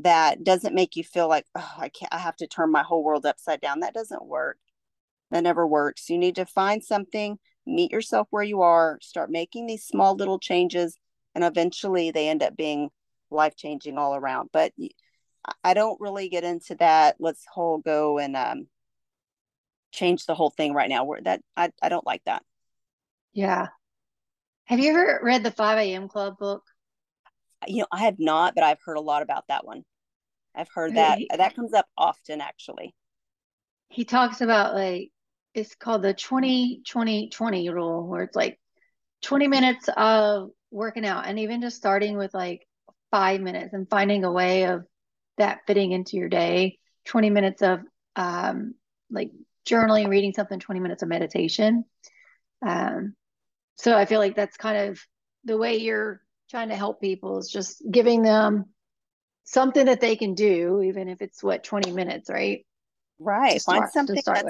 that 0.00 0.42
doesn't 0.42 0.74
make 0.74 0.96
you 0.96 1.04
feel 1.04 1.28
like, 1.28 1.44
oh, 1.54 1.74
I 1.78 1.88
can't, 1.90 2.12
I 2.12 2.18
have 2.18 2.36
to 2.36 2.46
turn 2.46 2.72
my 2.72 2.82
whole 2.82 3.04
world 3.04 3.26
upside 3.26 3.60
down. 3.60 3.80
That 3.80 3.94
doesn't 3.94 4.24
work. 4.24 4.58
That 5.30 5.44
never 5.44 5.66
works. 5.66 6.10
You 6.10 6.18
need 6.18 6.36
to 6.36 6.46
find 6.46 6.82
something, 6.82 7.38
meet 7.66 7.92
yourself 7.92 8.26
where 8.30 8.42
you 8.42 8.62
are, 8.62 8.98
start 9.00 9.30
making 9.30 9.66
these 9.66 9.84
small 9.84 10.14
little 10.14 10.38
changes, 10.38 10.96
and 11.34 11.44
eventually 11.44 12.10
they 12.10 12.28
end 12.28 12.42
up 12.42 12.56
being 12.56 12.90
life 13.30 13.56
changing 13.56 13.96
all 13.96 14.14
around. 14.14 14.50
But 14.52 14.72
I 15.64 15.74
don't 15.74 16.00
really 16.00 16.28
get 16.28 16.44
into 16.44 16.74
that. 16.76 17.16
Let's 17.18 17.44
whole 17.52 17.78
go 17.78 18.18
and 18.18 18.36
um, 18.36 18.66
change 19.90 20.26
the 20.26 20.34
whole 20.34 20.50
thing 20.50 20.72
right 20.74 20.88
now. 20.88 21.04
Where 21.04 21.20
that 21.22 21.42
I, 21.56 21.70
I 21.82 21.88
don't 21.88 22.06
like 22.06 22.22
that. 22.24 22.42
Yeah. 23.32 23.68
Have 24.66 24.78
you 24.78 24.90
ever 24.90 25.20
read 25.22 25.42
the 25.42 25.50
5 25.50 25.78
a.m. 25.78 26.08
Club 26.08 26.38
book? 26.38 26.62
You 27.66 27.80
know, 27.80 27.86
I 27.92 28.04
have 28.04 28.18
not, 28.18 28.54
but 28.54 28.64
I've 28.64 28.80
heard 28.84 28.96
a 28.96 29.00
lot 29.00 29.22
about 29.22 29.44
that 29.48 29.66
one. 29.66 29.84
I've 30.54 30.68
heard 30.72 30.94
that 30.96 31.18
he, 31.18 31.30
that 31.34 31.56
comes 31.56 31.72
up 31.72 31.86
often 31.96 32.40
actually. 32.40 32.94
He 33.88 34.04
talks 34.04 34.40
about 34.40 34.74
like 34.74 35.10
it's 35.54 35.74
called 35.74 36.02
the 36.02 36.14
20 36.14 36.82
20 36.86 37.28
20 37.30 37.70
rule 37.70 38.06
where 38.06 38.22
it's 38.22 38.36
like 38.36 38.58
20 39.22 39.48
minutes 39.48 39.88
of 39.96 40.50
working 40.70 41.06
out 41.06 41.26
and 41.26 41.38
even 41.38 41.60
just 41.60 41.76
starting 41.76 42.16
with 42.16 42.32
like 42.34 42.66
5 43.10 43.40
minutes 43.40 43.72
and 43.72 43.88
finding 43.88 44.24
a 44.24 44.32
way 44.32 44.64
of 44.64 44.84
that 45.38 45.60
fitting 45.66 45.92
into 45.92 46.16
your 46.16 46.28
day. 46.28 46.78
20 47.06 47.30
minutes 47.30 47.62
of 47.62 47.80
um, 48.16 48.74
like 49.10 49.30
journaling 49.66 50.08
reading 50.08 50.32
something 50.32 50.60
20 50.60 50.80
minutes 50.80 51.02
of 51.02 51.08
meditation. 51.08 51.84
Um, 52.64 53.14
so 53.76 53.96
i 53.96 54.04
feel 54.04 54.20
like 54.20 54.36
that's 54.36 54.56
kind 54.56 54.90
of 54.90 55.00
the 55.44 55.56
way 55.56 55.78
you're 55.78 56.20
trying 56.50 56.68
to 56.68 56.76
help 56.76 57.00
people 57.00 57.38
is 57.38 57.50
just 57.50 57.82
giving 57.90 58.22
them 58.22 58.66
something 59.44 59.86
that 59.86 60.00
they 60.00 60.14
can 60.14 60.34
do 60.34 60.82
even 60.82 61.08
if 61.08 61.20
it's 61.20 61.42
what 61.42 61.64
20 61.64 61.90
minutes 61.90 62.30
right? 62.30 62.64
Right. 63.18 63.60
Start, 63.60 63.78
find 63.78 63.92
something 63.92 64.22
that's 64.24 64.44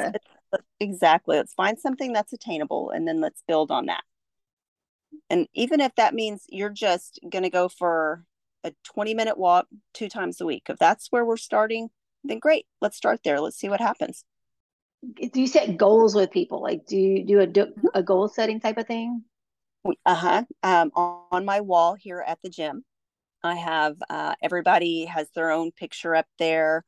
with. 0.52 0.60
exactly. 0.80 1.36
Let's 1.36 1.52
find 1.54 1.78
something 1.78 2.12
that's 2.12 2.32
attainable 2.32 2.90
and 2.90 3.06
then 3.06 3.20
let's 3.20 3.42
build 3.46 3.70
on 3.70 3.86
that. 3.86 4.02
And 5.28 5.46
even 5.54 5.80
if 5.80 5.94
that 5.96 6.14
means 6.14 6.44
you're 6.48 6.70
just 6.70 7.20
going 7.28 7.42
to 7.42 7.50
go 7.50 7.68
for 7.68 8.24
a 8.64 8.72
20 8.84 9.14
minute 9.14 9.38
walk 9.38 9.66
two 9.94 10.08
times 10.08 10.40
a 10.40 10.46
week. 10.46 10.64
If 10.68 10.78
that's 10.78 11.08
where 11.10 11.24
we're 11.24 11.36
starting, 11.36 11.88
then 12.24 12.38
great. 12.38 12.66
Let's 12.80 12.96
start 12.96 13.20
there. 13.24 13.40
Let's 13.40 13.56
see 13.58 13.68
what 13.68 13.80
happens. 13.80 14.24
Do 15.02 15.40
you 15.40 15.48
set 15.48 15.76
goals 15.76 16.14
with 16.14 16.30
people? 16.30 16.62
Like, 16.62 16.86
do 16.86 16.96
you 16.96 17.24
do 17.24 17.40
a, 17.40 17.46
mm-hmm. 17.46 17.86
a 17.94 18.02
goal 18.02 18.28
setting 18.28 18.60
type 18.60 18.78
of 18.78 18.86
thing? 18.86 19.24
Uh 20.06 20.14
huh. 20.14 20.44
Um, 20.62 20.92
on 20.94 21.44
my 21.44 21.60
wall 21.60 21.94
here 21.94 22.22
at 22.24 22.38
the 22.42 22.50
gym, 22.50 22.84
I 23.42 23.56
have 23.56 23.96
uh, 24.08 24.34
everybody 24.40 25.06
has 25.06 25.28
their 25.34 25.50
own 25.50 25.72
picture 25.72 26.14
up 26.14 26.26
there, 26.38 26.84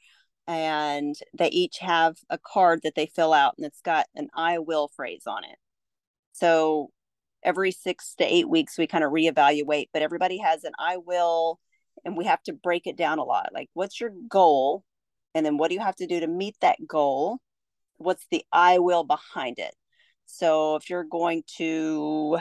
and 0.46 1.16
they 1.36 1.48
each 1.48 1.78
have 1.80 2.16
a 2.30 2.38
card 2.38 2.82
that 2.84 2.94
they 2.94 3.06
fill 3.06 3.32
out, 3.32 3.54
and 3.56 3.66
it's 3.66 3.80
got 3.80 4.06
an 4.14 4.28
"I 4.34 4.58
will" 4.60 4.88
phrase 4.94 5.24
on 5.26 5.42
it. 5.42 5.56
So 6.32 6.90
every 7.44 7.70
six 7.70 8.14
to 8.14 8.24
eight 8.24 8.48
weeks 8.48 8.78
we 8.78 8.86
kind 8.86 9.04
of 9.04 9.12
reevaluate 9.12 9.88
but 9.92 10.02
everybody 10.02 10.38
has 10.38 10.64
an 10.64 10.72
i 10.78 10.96
will 10.96 11.58
and 12.04 12.16
we 12.16 12.24
have 12.24 12.42
to 12.44 12.52
break 12.52 12.86
it 12.86 12.96
down 12.96 13.18
a 13.18 13.24
lot. 13.24 13.50
Like 13.52 13.68
what's 13.74 14.00
your 14.00 14.10
goal? 14.28 14.84
And 15.34 15.44
then 15.44 15.56
what 15.56 15.68
do 15.68 15.74
you 15.74 15.80
have 15.80 15.96
to 15.96 16.06
do 16.06 16.20
to 16.20 16.26
meet 16.26 16.56
that 16.60 16.78
goal? 16.86 17.38
What's 17.96 18.26
the 18.30 18.44
i 18.52 18.78
will 18.78 19.04
behind 19.04 19.58
it? 19.58 19.74
So 20.26 20.76
if 20.76 20.90
you're 20.90 21.04
going 21.04 21.44
to 21.58 22.38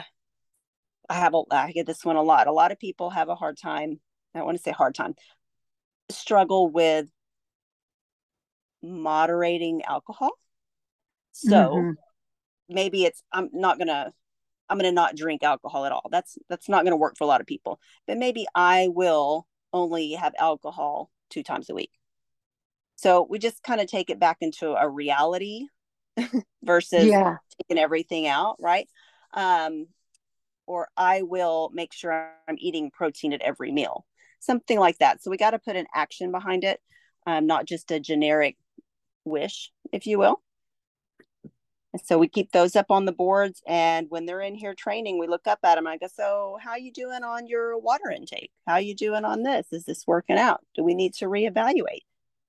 i 1.08 1.14
have 1.14 1.34
a 1.34 1.42
i 1.50 1.72
get 1.72 1.86
this 1.86 2.04
one 2.04 2.16
a 2.16 2.22
lot. 2.22 2.46
A 2.46 2.52
lot 2.52 2.72
of 2.72 2.78
people 2.78 3.10
have 3.10 3.28
a 3.28 3.34
hard 3.34 3.58
time 3.58 4.00
i 4.34 4.38
don't 4.38 4.46
want 4.46 4.58
to 4.58 4.62
say 4.62 4.72
hard 4.72 4.94
time 4.94 5.14
struggle 6.10 6.70
with 6.70 7.08
moderating 8.82 9.82
alcohol. 9.84 10.30
So 11.32 11.50
mm-hmm. 11.50 11.90
maybe 12.68 13.04
it's 13.04 13.22
i'm 13.32 13.48
not 13.52 13.78
gonna 13.78 14.12
I'm 14.68 14.78
going 14.78 14.90
to 14.90 14.94
not 14.94 15.16
drink 15.16 15.42
alcohol 15.42 15.84
at 15.84 15.92
all. 15.92 16.08
That's 16.10 16.38
that's 16.48 16.68
not 16.68 16.84
going 16.84 16.92
to 16.92 16.96
work 16.96 17.16
for 17.16 17.24
a 17.24 17.26
lot 17.26 17.40
of 17.40 17.46
people. 17.46 17.80
But 18.06 18.18
maybe 18.18 18.46
I 18.54 18.88
will 18.88 19.46
only 19.72 20.12
have 20.12 20.34
alcohol 20.38 21.10
two 21.30 21.42
times 21.42 21.68
a 21.68 21.74
week. 21.74 21.90
So 22.96 23.26
we 23.28 23.38
just 23.38 23.62
kind 23.62 23.80
of 23.80 23.88
take 23.88 24.08
it 24.08 24.20
back 24.20 24.38
into 24.40 24.74
a 24.74 24.88
reality 24.88 25.66
versus 26.62 27.06
yeah. 27.06 27.36
taking 27.58 27.82
everything 27.82 28.26
out, 28.26 28.56
right? 28.60 28.88
Um, 29.32 29.88
or 30.66 30.88
I 30.96 31.22
will 31.22 31.70
make 31.74 31.92
sure 31.92 32.30
I'm 32.48 32.56
eating 32.58 32.90
protein 32.90 33.32
at 33.32 33.42
every 33.42 33.72
meal, 33.72 34.06
something 34.38 34.78
like 34.78 34.98
that. 34.98 35.22
So 35.22 35.30
we 35.30 35.36
got 35.36 35.50
to 35.50 35.58
put 35.58 35.76
an 35.76 35.86
action 35.94 36.30
behind 36.30 36.64
it, 36.64 36.80
um, 37.26 37.46
not 37.46 37.66
just 37.66 37.90
a 37.90 38.00
generic 38.00 38.56
wish, 39.24 39.72
if 39.92 40.06
you 40.06 40.18
will 40.18 40.40
so 42.04 42.18
we 42.18 42.28
keep 42.28 42.50
those 42.52 42.76
up 42.76 42.86
on 42.90 43.04
the 43.04 43.12
boards 43.12 43.62
and 43.66 44.06
when 44.10 44.26
they're 44.26 44.40
in 44.40 44.54
here 44.54 44.74
training 44.74 45.18
we 45.18 45.26
look 45.26 45.46
up 45.46 45.58
at 45.64 45.76
them 45.76 45.86
i 45.86 45.96
go 45.96 46.06
so 46.12 46.58
how 46.62 46.76
you 46.76 46.92
doing 46.92 47.22
on 47.22 47.46
your 47.46 47.78
water 47.78 48.10
intake 48.10 48.50
how 48.66 48.76
you 48.76 48.94
doing 48.94 49.24
on 49.24 49.42
this 49.42 49.66
is 49.72 49.84
this 49.84 50.04
working 50.06 50.38
out 50.38 50.60
do 50.74 50.82
we 50.82 50.94
need 50.94 51.14
to 51.14 51.26
reevaluate 51.26 52.02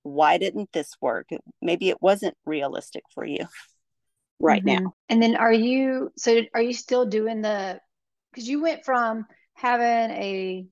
why 0.03 0.37
didn't 0.37 0.71
this 0.71 0.93
work 1.01 1.27
maybe 1.61 1.89
it 1.89 2.01
wasn't 2.01 2.35
realistic 2.45 3.03
for 3.13 3.25
you 3.25 3.45
right 4.39 4.63
mm-hmm. 4.63 4.83
now 4.83 4.93
and 5.09 5.21
then 5.21 5.35
are 5.35 5.53
you 5.53 6.11
so 6.17 6.41
are 6.53 6.61
you 6.61 6.73
still 6.73 7.05
doing 7.05 7.41
the 7.41 7.79
because 8.31 8.47
you 8.47 8.61
went 8.61 8.83
from 8.83 9.25
having 9.53 10.11
a 10.11 10.65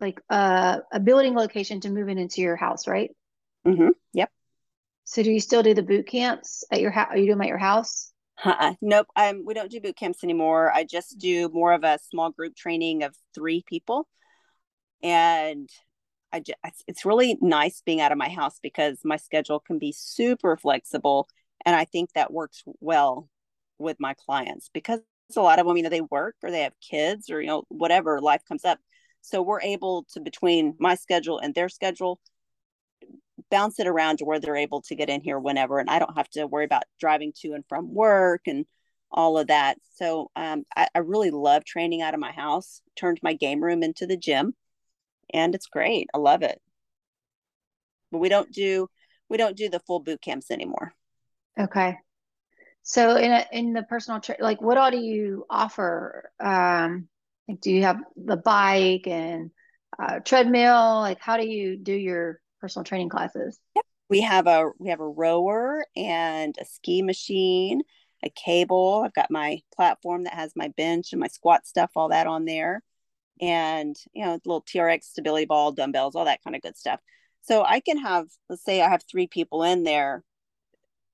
like 0.00 0.20
uh, 0.30 0.78
a 0.92 0.98
building 0.98 1.34
location 1.34 1.80
to 1.80 1.90
moving 1.90 2.18
into 2.18 2.40
your 2.40 2.56
house 2.56 2.88
right 2.88 3.10
mm-hmm. 3.66 3.90
yep 4.12 4.30
so 5.04 5.22
do 5.22 5.30
you 5.30 5.40
still 5.40 5.62
do 5.62 5.74
the 5.74 5.82
boot 5.82 6.06
camps 6.06 6.64
at 6.70 6.80
your 6.80 6.90
house? 6.90 7.08
Are 7.10 7.16
you 7.16 7.26
doing 7.26 7.38
them 7.38 7.42
at 7.42 7.48
your 7.48 7.58
house? 7.58 8.11
Uh-uh. 8.44 8.74
Nope. 8.82 9.06
Um, 9.16 9.44
we 9.44 9.54
don't 9.54 9.70
do 9.70 9.80
boot 9.80 9.96
camps 9.96 10.24
anymore. 10.24 10.72
I 10.72 10.84
just 10.84 11.18
do 11.18 11.48
more 11.48 11.72
of 11.72 11.84
a 11.84 11.98
small 12.10 12.30
group 12.30 12.54
training 12.56 13.02
of 13.02 13.14
three 13.34 13.62
people, 13.66 14.08
and 15.02 15.68
I 16.32 16.40
just, 16.40 16.58
it's 16.88 17.04
really 17.04 17.38
nice 17.40 17.82
being 17.84 18.00
out 18.00 18.12
of 18.12 18.18
my 18.18 18.28
house 18.28 18.58
because 18.62 18.98
my 19.04 19.16
schedule 19.16 19.60
can 19.60 19.78
be 19.78 19.92
super 19.92 20.56
flexible, 20.56 21.28
and 21.66 21.76
I 21.76 21.84
think 21.86 22.12
that 22.14 22.32
works 22.32 22.62
well 22.80 23.28
with 23.78 23.98
my 24.00 24.14
clients 24.14 24.70
because 24.72 25.00
a 25.36 25.40
lot 25.40 25.58
of 25.58 25.66
them, 25.66 25.76
you 25.76 25.82
know, 25.82 25.88
they 25.90 26.02
work 26.02 26.36
or 26.42 26.50
they 26.50 26.62
have 26.62 26.74
kids 26.80 27.30
or 27.30 27.40
you 27.40 27.48
know 27.48 27.64
whatever 27.68 28.20
life 28.20 28.42
comes 28.48 28.64
up, 28.64 28.78
so 29.22 29.42
we're 29.42 29.62
able 29.62 30.06
to 30.14 30.20
between 30.20 30.74
my 30.78 30.94
schedule 30.96 31.38
and 31.38 31.54
their 31.54 31.68
schedule 31.68 32.20
bounce 33.52 33.78
it 33.78 33.86
around 33.86 34.18
to 34.18 34.24
where 34.24 34.40
they're 34.40 34.56
able 34.56 34.82
to 34.82 34.96
get 34.96 35.08
in 35.08 35.20
here 35.20 35.38
whenever 35.38 35.78
and 35.78 35.88
i 35.88 36.00
don't 36.00 36.16
have 36.16 36.28
to 36.28 36.46
worry 36.46 36.64
about 36.64 36.82
driving 36.98 37.32
to 37.36 37.52
and 37.52 37.64
from 37.68 37.94
work 37.94 38.42
and 38.46 38.66
all 39.12 39.38
of 39.38 39.48
that. 39.48 39.76
So 39.94 40.30
um, 40.34 40.64
I, 40.74 40.88
I, 40.94 40.98
really 41.00 41.30
love 41.30 41.64
training 41.64 42.02
out 42.02 42.14
of 42.14 42.20
my 42.20 42.32
house 42.32 42.80
turned 42.96 43.20
my 43.22 43.34
game 43.34 43.62
room 43.62 43.82
into 43.82 44.06
the 44.06 44.16
gym 44.16 44.54
and 45.32 45.54
it's 45.54 45.66
great. 45.66 46.08
I 46.14 46.18
love 46.18 46.42
it. 46.42 46.60
But 48.10 48.18
we 48.18 48.28
don't 48.28 48.50
do 48.52 48.88
we 49.28 49.36
don't 49.36 49.56
do 49.56 49.68
the 49.68 49.80
full 49.80 50.00
boot 50.00 50.20
camps 50.20 50.50
anymore. 50.50 50.92
Okay. 51.58 51.96
So 52.82 53.16
in 53.16 53.30
a, 53.32 53.46
in 53.52 53.72
the 53.72 53.82
personal 53.82 54.20
tra- 54.20 54.36
like 54.40 54.60
what 54.60 54.76
all 54.76 54.90
do 54.90 54.98
you 54.98 55.46
offer? 55.48 56.30
Um 56.40 57.08
like 57.48 57.60
do 57.60 57.70
you 57.70 57.82
have 57.82 57.98
the 58.16 58.36
bike 58.36 59.06
and 59.06 59.50
uh, 59.98 60.20
treadmill? 60.20 61.00
Like 61.00 61.20
how 61.20 61.36
do 61.36 61.46
you 61.46 61.76
do 61.76 61.94
your 61.94 62.40
personal 62.62 62.84
training 62.84 63.10
classes? 63.10 63.58
Yep. 63.76 63.84
We 64.08 64.20
have 64.22 64.46
a 64.46 64.70
we 64.78 64.88
have 64.88 65.00
a 65.00 65.08
rower 65.08 65.84
and 65.96 66.56
a 66.58 66.64
ski 66.64 67.02
machine, 67.02 67.82
a 68.24 68.30
cable. 68.30 69.02
I've 69.04 69.14
got 69.14 69.30
my 69.30 69.60
platform 69.74 70.24
that 70.24 70.34
has 70.34 70.52
my 70.54 70.68
bench 70.68 71.12
and 71.12 71.20
my 71.20 71.26
squat 71.26 71.66
stuff, 71.66 71.90
all 71.96 72.08
that 72.10 72.26
on 72.26 72.44
there, 72.44 72.82
and 73.40 73.96
you 74.14 74.24
know, 74.24 74.38
little 74.44 74.62
TRX 74.62 75.04
stability 75.04 75.44
ball, 75.44 75.72
dumbbells, 75.72 76.14
all 76.14 76.24
that 76.24 76.42
kind 76.44 76.56
of 76.56 76.62
good 76.62 76.76
stuff. 76.76 77.00
So 77.42 77.64
I 77.64 77.80
can 77.80 77.98
have, 77.98 78.28
let's 78.48 78.64
say 78.64 78.80
I 78.80 78.88
have 78.88 79.02
three 79.10 79.26
people 79.26 79.64
in 79.64 79.82
there, 79.82 80.22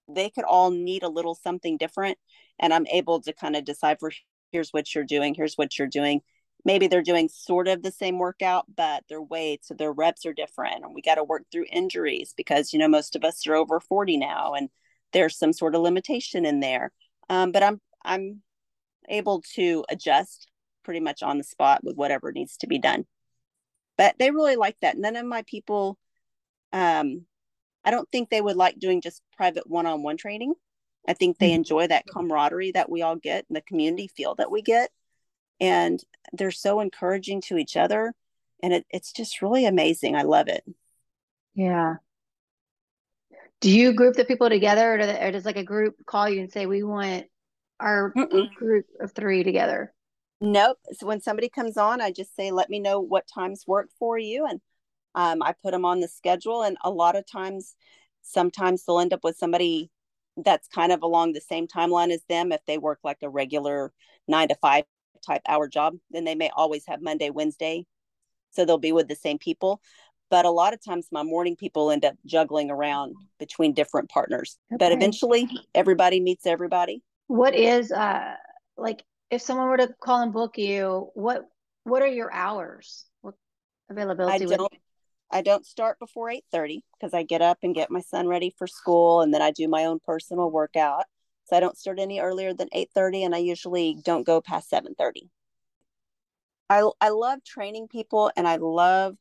they 0.09 0.28
could 0.28 0.45
all 0.45 0.71
need 0.71 1.02
a 1.02 1.09
little 1.09 1.35
something 1.35 1.78
different. 1.78 2.19
And 2.59 2.75
I'm 2.75 2.87
able 2.88 3.23
to 3.23 3.33
kind 3.33 3.57
of 3.57 3.64
decipher 3.64 4.12
here's 4.52 4.71
what 4.71 4.95
you're 4.95 5.05
doing, 5.05 5.35
here's 5.35 5.55
what 5.55 5.78
you're 5.78 5.88
doing. 5.88 6.21
Maybe 6.65 6.87
they're 6.87 7.03
doing 7.03 7.29
sort 7.29 7.69
of 7.69 7.83
the 7.83 7.93
same 7.93 8.19
workout, 8.19 8.67
but 8.75 9.05
their 9.09 9.23
weights 9.23 9.71
or 9.71 9.75
their 9.75 9.93
reps 9.93 10.27
are 10.27 10.33
different. 10.33 10.85
And 10.85 10.95
we 10.95 11.03
got 11.03 11.15
to 11.15 11.25
work 11.25 11.45
through 11.50 11.67
injuries 11.71 12.35
because, 12.37 12.73
you 12.73 12.79
know, 12.79 12.88
most 12.88 13.17
of 13.17 13.25
us 13.25 13.47
are 13.47 13.55
over 13.55 13.81
40 13.81 14.17
now 14.17 14.55
and 14.55 14.69
there's 15.12 15.38
some 15.38 15.53
sort 15.53 15.75
of 15.75 15.83
limitation 15.83 16.45
in 16.45 16.61
there. 16.61 16.93
Um, 17.31 17.53
but 17.53 17.62
I'm, 17.62 17.81
I'm 18.05 18.43
able 19.09 19.43
to 19.55 19.85
adjust 19.88 20.49
pretty 20.85 21.00
much 21.00 21.23
on 21.23 21.38
the 21.38 21.45
spot 21.45 21.83
with 21.83 21.97
whatever 21.97 22.33
needs 22.33 22.57
to 22.59 22.67
be 22.67 22.79
done. 22.79 23.07
But 23.97 24.17
they 24.19 24.31
really 24.31 24.57
like 24.57 24.77
that. 24.81 24.97
None 24.97 25.17
of 25.17 25.27
my 25.27 25.43
people, 25.47 25.99
um, 26.73 27.25
I 27.85 27.91
don't 27.91 28.09
think 28.11 28.31
they 28.31 28.41
would 28.41 28.57
like 28.57 28.79
doing 28.79 29.00
just 29.00 29.23
private 29.37 29.69
one 29.69 29.87
on 29.87 30.03
one 30.03 30.17
training. 30.17 30.55
I 31.07 31.15
think 31.15 31.38
they 31.38 31.49
mm-hmm. 31.49 31.57
enjoy 31.57 31.87
that 31.87 32.07
camaraderie 32.07 32.73
that 32.73 32.91
we 32.91 33.03
all 33.03 33.17
get 33.17 33.47
and 33.49 33.57
the 33.57 33.62
community 33.62 34.09
feel 34.09 34.35
that 34.37 34.50
we 34.50 34.62
get. 34.62 34.91
And 35.61 36.00
they're 36.33 36.50
so 36.50 36.81
encouraging 36.81 37.41
to 37.43 37.57
each 37.57 37.77
other. 37.77 38.15
And 38.62 38.73
it, 38.73 38.87
it's 38.91 39.12
just 39.12 39.43
really 39.43 39.67
amazing. 39.67 40.17
I 40.17 40.23
love 40.23 40.49
it. 40.49 40.65
Yeah. 41.55 41.97
Do 43.61 43.71
you 43.71 43.93
group 43.93 44.15
the 44.15 44.25
people 44.25 44.49
together 44.49 44.95
or, 44.95 45.27
or 45.27 45.31
does 45.33 45.45
like 45.45 45.57
a 45.57 45.65
group 45.65 45.97
call 46.07 46.29
you 46.29 46.41
and 46.41 46.53
say, 46.53 46.67
we 46.67 46.83
want 46.83 47.27
our 47.81 48.12
Mm-mm. 48.17 48.55
group 48.55 48.87
of 49.00 49.12
three 49.12 49.43
together? 49.43 49.93
Nope. 50.41 50.79
So 50.93 51.07
when 51.07 51.21
somebody 51.21 51.49
comes 51.49 51.77
on, 51.77 52.00
I 52.00 52.12
just 52.12 52.37
say, 52.37 52.53
let 52.53 52.71
me 52.71 52.79
know 52.79 53.00
what 53.00 53.27
times 53.27 53.65
work 53.67 53.88
for 53.99 54.17
you. 54.17 54.47
And 54.47 54.61
um, 55.17 55.43
I 55.43 55.55
put 55.61 55.73
them 55.73 55.85
on 55.85 55.99
the 55.99 56.07
schedule. 56.07 56.62
And 56.62 56.77
a 56.85 56.91
lot 56.91 57.17
of 57.17 57.27
times, 57.27 57.75
sometimes 58.23 58.85
they'll 58.85 59.00
end 59.00 59.12
up 59.12 59.25
with 59.25 59.37
somebody 59.37 59.91
that's 60.37 60.69
kind 60.69 60.93
of 60.93 61.03
along 61.03 61.33
the 61.33 61.41
same 61.41 61.67
timeline 61.67 62.11
as 62.11 62.23
them. 62.29 62.53
If 62.53 62.61
they 62.67 62.79
work 62.79 63.00
like 63.03 63.19
a 63.23 63.29
regular 63.29 63.93
nine 64.29 64.49
to 64.49 64.55
five 64.55 64.85
type 65.23 65.43
hour 65.49 65.69
job, 65.69 65.95
then 66.11 66.25
they 66.25 66.35
may 66.35 66.51
always 66.57 66.85
have 66.87 67.03
Monday, 67.03 67.31
Wednesday. 67.31 67.87
So 68.51 68.65
they'll 68.65 68.79
be 68.79 68.93
with 68.93 69.09
the 69.09 69.15
same 69.15 69.39
people. 69.39 69.81
But 70.31 70.45
a 70.45 70.51
lot 70.51 70.75
of 70.75 70.85
times, 70.85 71.09
my 71.11 71.23
morning 71.23 71.57
people 71.57 71.91
end 71.91 72.05
up 72.05 72.15
juggling 72.27 72.71
around 72.71 73.15
between 73.39 73.73
different 73.73 74.11
partners. 74.11 74.59
Okay. 74.73 74.79
But 74.79 74.93
eventually, 74.93 75.49
everybody 75.75 76.21
meets 76.21 76.47
everybody. 76.47 77.03
What 77.29 77.55
is 77.55 77.93
uh 77.93 78.35
like 78.77 79.05
if 79.31 79.43
someone 79.43 79.69
were 79.69 79.77
to 79.79 79.95
call 80.01 80.23
and 80.23 80.33
book 80.33 80.59
you, 80.59 81.11
what 81.15 81.45
what 81.85 82.03
are 82.03 82.09
your 82.09 82.33
hours? 82.33 83.07
What 83.23 83.35
availability? 83.91 84.45
I 84.45 84.57
don't. 84.57 84.73
I 85.31 85.43
don't 85.43 85.67
start 85.67 85.99
before 85.99 86.31
eight 86.31 86.45
thirty 86.51 86.85
because 86.99 87.13
I 87.13 87.23
get 87.23 87.43
up 87.43 87.59
and 87.63 87.75
get 87.75 87.91
my 87.91 88.01
son 88.01 88.27
ready 88.29 88.55
for 88.57 88.67
school, 88.67 89.21
and 89.21 89.33
then 89.33 89.43
I 89.43 89.51
do 89.51 89.69
my 89.69 89.85
own 89.85 89.99
personal 90.05 90.51
workout. 90.51 91.05
So 91.49 91.57
I 91.57 91.61
don't 91.61 91.78
start 91.78 91.99
any 91.99 92.21
earlier 92.21 92.52
than 92.52 92.69
eight 92.73 92.90
thirty, 92.95 93.25
and 93.25 93.35
I 93.35 93.38
usually 93.38 93.97
don't 94.05 94.26
go 94.26 94.40
past 94.40 94.69
seven 94.69 94.95
thirty. 94.95 95.31
I 96.69 96.88
I 97.00 97.09
love 97.09 97.43
training 97.45 97.88
people, 97.88 98.31
and 98.37 98.47
I 98.47 98.57
love 98.57 99.17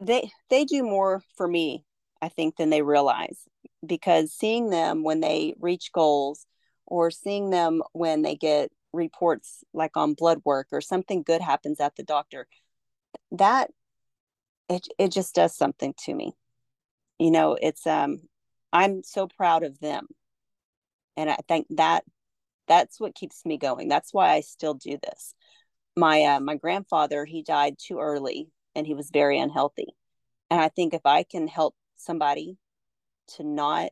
they 0.00 0.30
they 0.48 0.64
do 0.64 0.82
more 0.84 1.22
for 1.36 1.48
me, 1.48 1.84
I 2.22 2.28
think, 2.28 2.56
than 2.56 2.70
they 2.70 2.82
realize 2.82 3.48
because 3.84 4.32
seeing 4.32 4.70
them 4.70 5.02
when 5.02 5.20
they 5.20 5.54
reach 5.60 5.90
goals 5.92 6.46
or 6.86 7.10
seeing 7.10 7.50
them 7.50 7.82
when 7.92 8.22
they 8.22 8.36
get 8.36 8.70
reports 8.92 9.64
like 9.74 9.96
on 9.96 10.14
blood 10.14 10.40
work 10.44 10.68
or 10.72 10.80
something 10.80 11.22
good 11.22 11.40
happens 11.40 11.80
at 11.80 11.96
the 11.96 12.02
doctor 12.02 12.46
that 13.30 13.70
it 14.68 14.86
it 14.98 15.12
just 15.12 15.34
does 15.34 15.54
something 15.54 15.94
to 15.98 16.14
me 16.14 16.32
you 17.18 17.30
know 17.30 17.56
it's 17.60 17.86
um 17.86 18.20
i'm 18.72 19.02
so 19.02 19.26
proud 19.26 19.62
of 19.62 19.78
them 19.80 20.06
and 21.16 21.30
i 21.30 21.38
think 21.48 21.66
that 21.70 22.04
that's 22.68 23.00
what 23.00 23.14
keeps 23.14 23.44
me 23.44 23.58
going 23.58 23.88
that's 23.88 24.12
why 24.12 24.30
i 24.30 24.40
still 24.40 24.74
do 24.74 24.98
this 25.02 25.34
my 25.96 26.22
uh, 26.22 26.40
my 26.40 26.56
grandfather 26.56 27.24
he 27.24 27.42
died 27.42 27.76
too 27.78 27.98
early 27.98 28.48
and 28.74 28.86
he 28.86 28.94
was 28.94 29.10
very 29.10 29.38
unhealthy 29.38 29.94
and 30.50 30.60
i 30.60 30.68
think 30.68 30.94
if 30.94 31.04
i 31.04 31.22
can 31.22 31.48
help 31.48 31.74
somebody 31.96 32.58
to 33.26 33.42
not 33.42 33.90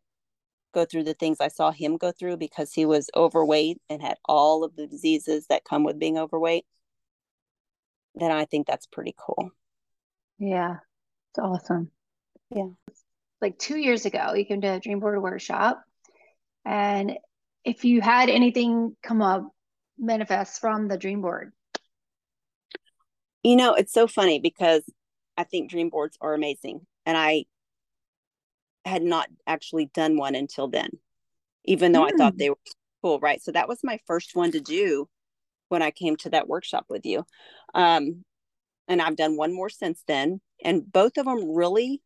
go 0.75 0.85
through 0.85 1.05
the 1.05 1.15
things 1.15 1.41
I 1.41 1.49
saw 1.49 1.71
him 1.71 1.97
go 1.97 2.13
through 2.13 2.37
because 2.37 2.73
he 2.73 2.85
was 2.85 3.09
overweight 3.17 3.81
and 3.89 4.03
had 4.03 4.19
all 4.27 4.65
of 4.65 4.77
the 4.77 4.87
diseases 4.87 5.47
that 5.47 5.65
come 5.65 5.85
with 5.85 5.99
being 5.99 6.19
overweight, 6.19 6.67
then 8.15 8.31
I 8.31 8.45
think 8.45 8.67
that's 8.67 8.87
pretty 8.87 9.15
cool. 9.17 9.51
Yeah, 10.39 10.79
it's 11.31 11.39
awesome. 11.39 11.91
Yeah. 12.55 12.69
Like 13.45 13.59
two 13.59 13.77
years 13.77 14.07
ago, 14.07 14.33
you 14.33 14.47
came 14.47 14.63
to 14.63 14.69
a 14.69 14.81
Dream 14.81 15.01
Board 15.01 15.21
workshop. 15.21 15.83
And 16.65 17.19
if 17.63 17.85
you 17.85 18.01
had 18.01 18.31
anything 18.31 18.97
come 19.03 19.21
up, 19.21 19.47
manifest 19.99 20.63
from 20.63 20.89
the 20.89 20.97
Dream 20.97 21.21
Board? 21.21 21.53
You 23.43 23.57
know, 23.57 23.75
it's 23.75 23.93
so 23.93 24.07
funny 24.07 24.41
because 24.41 24.83
I 25.37 25.45
think 25.45 25.69
Dream 25.69 25.91
Boards 25.91 26.17
are 26.23 26.33
amazing. 26.33 26.87
And 27.05 27.19
I 27.19 27.45
had 28.87 29.03
not 29.03 29.29
actually 29.47 29.91
done 29.93 30.17
one 30.17 30.35
until 30.35 30.69
then, 30.69 30.89
even 31.67 31.93
though 31.93 32.05
mm. 32.05 32.15
I 32.15 32.17
thought 32.17 32.33
hmm. 32.33 32.39
they 32.39 32.49
were 32.49 32.57
cool. 33.03 33.21
Right. 33.21 33.43
So 33.43 33.53
that 33.53 33.69
was 33.69 33.81
my 33.85 34.01
first 34.07 34.35
one 34.35 34.53
to 34.53 34.61
do 34.61 35.07
when 35.69 35.83
I 35.83 35.91
came 35.91 36.17
to 36.17 36.31
that 36.31 36.49
workshop 36.49 36.87
with 36.89 37.05
you. 37.05 37.27
Um, 37.75 38.25
and 38.89 39.03
I've 39.03 39.17
done 39.17 39.37
one 39.37 39.55
more 39.55 39.69
since 39.69 40.03
then. 40.09 40.41
And 40.65 40.91
both 40.91 41.19
of 41.19 41.27
them 41.27 41.55
really, 41.55 42.01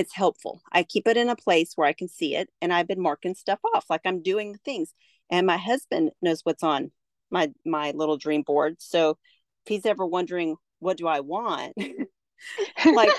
it's 0.00 0.14
helpful. 0.14 0.62
I 0.72 0.82
keep 0.82 1.06
it 1.06 1.18
in 1.18 1.28
a 1.28 1.36
place 1.36 1.74
where 1.76 1.86
I 1.86 1.92
can 1.92 2.08
see 2.08 2.34
it. 2.34 2.48
And 2.62 2.72
I've 2.72 2.88
been 2.88 3.02
marking 3.02 3.34
stuff 3.34 3.60
off 3.74 3.84
like 3.90 4.00
I'm 4.06 4.22
doing 4.22 4.56
things. 4.64 4.94
And 5.30 5.46
my 5.46 5.58
husband 5.58 6.10
knows 6.22 6.40
what's 6.42 6.62
on 6.62 6.90
my 7.30 7.52
my 7.66 7.90
little 7.92 8.16
dream 8.16 8.42
board. 8.42 8.76
So 8.78 9.10
if 9.10 9.68
he's 9.68 9.84
ever 9.84 10.06
wondering 10.06 10.56
what 10.78 10.96
do 10.96 11.06
I 11.06 11.20
want, 11.20 11.74
like 12.86 13.12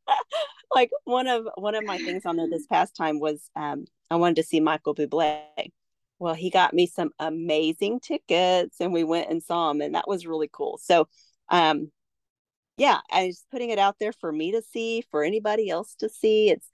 like 0.74 0.90
one 1.04 1.26
of 1.26 1.48
one 1.56 1.74
of 1.74 1.84
my 1.84 1.96
things 1.96 2.26
on 2.26 2.36
there 2.36 2.50
this 2.50 2.66
past 2.66 2.94
time 2.94 3.18
was 3.18 3.50
um 3.56 3.86
I 4.10 4.16
wanted 4.16 4.36
to 4.36 4.42
see 4.42 4.60
Michael 4.60 4.94
Bublé. 4.94 5.40
Well, 6.18 6.34
he 6.34 6.50
got 6.50 6.74
me 6.74 6.86
some 6.86 7.12
amazing 7.18 8.00
tickets 8.00 8.76
and 8.78 8.92
we 8.92 9.04
went 9.04 9.30
and 9.30 9.42
saw 9.42 9.70
him 9.70 9.80
and 9.80 9.94
that 9.94 10.06
was 10.06 10.26
really 10.26 10.50
cool. 10.52 10.78
So 10.82 11.08
um 11.48 11.90
yeah, 12.80 13.00
I 13.12 13.26
was 13.26 13.44
putting 13.50 13.68
it 13.68 13.78
out 13.78 13.96
there 14.00 14.14
for 14.14 14.32
me 14.32 14.52
to 14.52 14.62
see, 14.62 15.04
for 15.10 15.22
anybody 15.22 15.68
else 15.68 15.94
to 15.96 16.08
see. 16.08 16.48
It's 16.48 16.66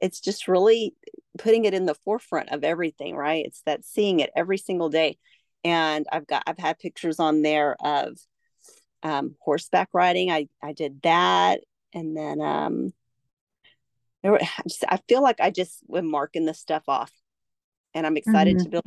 it's 0.00 0.18
just 0.18 0.48
really 0.48 0.94
putting 1.36 1.66
it 1.66 1.74
in 1.74 1.84
the 1.84 1.94
forefront 1.94 2.48
of 2.48 2.64
everything, 2.64 3.14
right? 3.14 3.44
It's 3.44 3.60
that 3.66 3.84
seeing 3.84 4.20
it 4.20 4.30
every 4.34 4.56
single 4.56 4.88
day. 4.88 5.18
And 5.62 6.06
I've 6.10 6.26
got 6.26 6.44
I've 6.46 6.56
had 6.56 6.78
pictures 6.78 7.20
on 7.20 7.42
there 7.42 7.76
of 7.78 8.16
um, 9.02 9.36
horseback 9.38 9.90
riding. 9.92 10.30
I 10.30 10.48
I 10.62 10.72
did 10.72 11.02
that, 11.02 11.60
and 11.92 12.16
then 12.16 12.40
um, 12.40 12.94
there 14.22 14.32
were, 14.32 14.40
I, 14.58 14.62
just, 14.66 14.84
I 14.88 14.98
feel 15.10 15.22
like 15.22 15.40
I 15.40 15.50
just 15.50 15.82
am 15.94 16.10
marking 16.10 16.46
this 16.46 16.58
stuff 16.58 16.84
off, 16.88 17.12
and 17.92 18.06
I'm 18.06 18.16
excited 18.16 18.56
mm-hmm. 18.56 18.64
to 18.64 18.70
build 18.70 18.84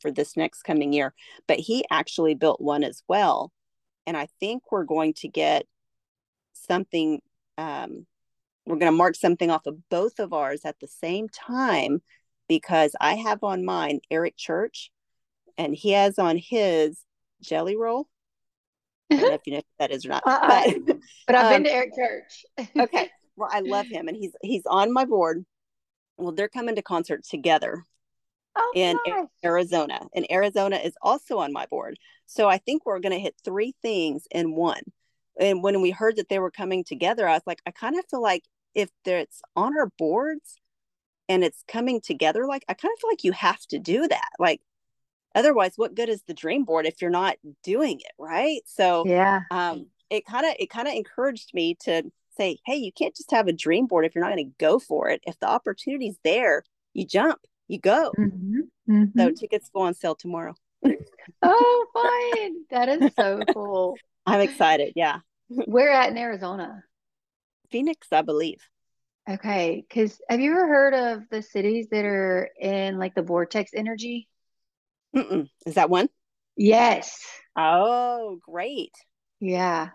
for 0.00 0.10
this 0.10 0.36
next 0.36 0.64
coming 0.64 0.92
year. 0.92 1.14
But 1.46 1.60
he 1.60 1.84
actually 1.88 2.34
built 2.34 2.60
one 2.60 2.82
as 2.82 3.04
well, 3.06 3.52
and 4.08 4.16
I 4.16 4.26
think 4.40 4.64
we're 4.72 4.82
going 4.82 5.14
to 5.18 5.28
get 5.28 5.66
something. 6.66 7.20
Um, 7.58 8.06
we're 8.64 8.76
going 8.76 8.92
to 8.92 8.96
mark 8.96 9.14
something 9.14 9.50
off 9.50 9.66
of 9.66 9.76
both 9.88 10.18
of 10.18 10.32
ours 10.32 10.62
at 10.64 10.78
the 10.80 10.88
same 10.88 11.28
time 11.28 12.02
because 12.48 12.94
I 13.00 13.14
have 13.14 13.44
on 13.44 13.64
mine 13.64 14.00
Eric 14.10 14.36
Church, 14.36 14.90
and 15.56 15.74
he 15.74 15.92
has 15.92 16.18
on 16.18 16.36
his 16.36 17.00
Jelly 17.42 17.76
Roll 17.76 18.08
I 19.10 19.16
don't 19.16 19.28
know 19.28 19.34
if 19.34 19.46
you 19.46 19.54
know 19.54 19.62
that 19.78 19.90
is 19.90 20.04
or 20.04 20.10
not. 20.10 20.22
Uh-uh. 20.26 20.72
But, 20.86 20.96
but 21.26 21.36
I've 21.36 21.46
um, 21.46 21.52
been 21.52 21.64
to 21.64 21.72
Eric 21.72 21.94
Church. 21.94 22.46
okay. 22.78 23.10
Well, 23.36 23.50
I 23.52 23.60
love 23.60 23.86
him 23.86 24.08
and 24.08 24.16
he's 24.16 24.32
he's 24.42 24.66
on 24.66 24.92
my 24.92 25.04
board. 25.04 25.44
Well, 26.16 26.32
they're 26.32 26.48
coming 26.48 26.76
to 26.76 26.82
concert 26.82 27.24
together 27.24 27.84
oh, 28.56 28.72
in 28.74 28.98
nice. 29.06 29.26
Arizona. 29.44 30.00
And 30.14 30.30
Arizona 30.30 30.76
is 30.76 30.94
also 31.02 31.38
on 31.38 31.52
my 31.52 31.66
board. 31.66 31.98
So 32.24 32.48
I 32.48 32.58
think 32.58 32.86
we're 32.86 33.00
gonna 33.00 33.18
hit 33.18 33.34
three 33.44 33.74
things 33.82 34.26
in 34.30 34.54
one. 34.54 34.82
And 35.38 35.62
when 35.62 35.80
we 35.80 35.90
heard 35.90 36.16
that 36.16 36.28
they 36.28 36.38
were 36.38 36.50
coming 36.50 36.84
together, 36.84 37.28
I 37.28 37.34
was 37.34 37.46
like, 37.46 37.60
I 37.66 37.70
kind 37.70 37.98
of 37.98 38.04
feel 38.10 38.22
like 38.22 38.44
if 38.74 38.90
it's 39.04 39.42
on 39.54 39.76
our 39.76 39.90
boards 39.98 40.56
and 41.28 41.44
it's 41.44 41.64
coming 41.68 42.00
together, 42.00 42.46
like 42.46 42.64
I 42.68 42.74
kind 42.74 42.92
of 42.92 43.00
feel 43.00 43.10
like 43.10 43.24
you 43.24 43.32
have 43.32 43.60
to 43.68 43.78
do 43.78 44.06
that. 44.08 44.28
Like 44.38 44.60
otherwise 45.36 45.72
what 45.76 45.94
good 45.94 46.08
is 46.08 46.22
the 46.22 46.34
dream 46.34 46.64
board 46.64 46.86
if 46.86 47.00
you're 47.00 47.10
not 47.10 47.36
doing 47.62 48.00
it 48.00 48.12
right 48.18 48.62
so 48.64 49.04
yeah 49.06 49.42
um 49.52 49.86
it 50.10 50.24
kind 50.26 50.46
of 50.46 50.54
it 50.58 50.70
kind 50.70 50.88
of 50.88 50.94
encouraged 50.94 51.52
me 51.54 51.76
to 51.78 52.02
say 52.36 52.58
hey 52.64 52.74
you 52.74 52.90
can't 52.90 53.14
just 53.14 53.30
have 53.30 53.46
a 53.46 53.52
dream 53.52 53.86
board 53.86 54.04
if 54.04 54.14
you're 54.14 54.24
not 54.24 54.34
going 54.34 54.48
to 54.48 54.54
go 54.58 54.78
for 54.78 55.08
it 55.08 55.20
if 55.26 55.38
the 55.38 55.48
opportunity's 55.48 56.16
there 56.24 56.64
you 56.94 57.06
jump 57.06 57.38
you 57.68 57.78
go 57.78 58.12
mm-hmm. 58.18 58.60
Mm-hmm. 58.90 59.18
so 59.18 59.30
tickets 59.30 59.70
go 59.72 59.82
on 59.82 59.94
sale 59.94 60.14
tomorrow 60.14 60.54
oh 61.42 61.86
fine 61.92 62.64
that 62.70 62.88
is 62.88 63.12
so 63.14 63.40
cool 63.52 63.96
i'm 64.26 64.40
excited 64.40 64.92
yeah 64.96 65.18
Where 65.66 65.90
at 65.92 66.10
in 66.10 66.18
Arizona? 66.18 66.84
Phoenix, 67.70 68.08
I 68.12 68.22
believe. 68.22 68.68
Okay, 69.28 69.84
because 69.88 70.20
have 70.28 70.40
you 70.40 70.52
ever 70.52 70.68
heard 70.68 70.94
of 70.94 71.28
the 71.30 71.42
cities 71.42 71.88
that 71.90 72.04
are 72.04 72.48
in 72.60 72.98
like 72.98 73.14
the 73.14 73.22
vortex 73.22 73.72
energy? 73.74 74.28
Mm-mm. 75.14 75.48
Is 75.66 75.74
that 75.74 75.90
one? 75.90 76.08
Yes. 76.56 77.18
Oh, 77.56 78.38
great. 78.42 78.92
Yeah. 79.40 79.90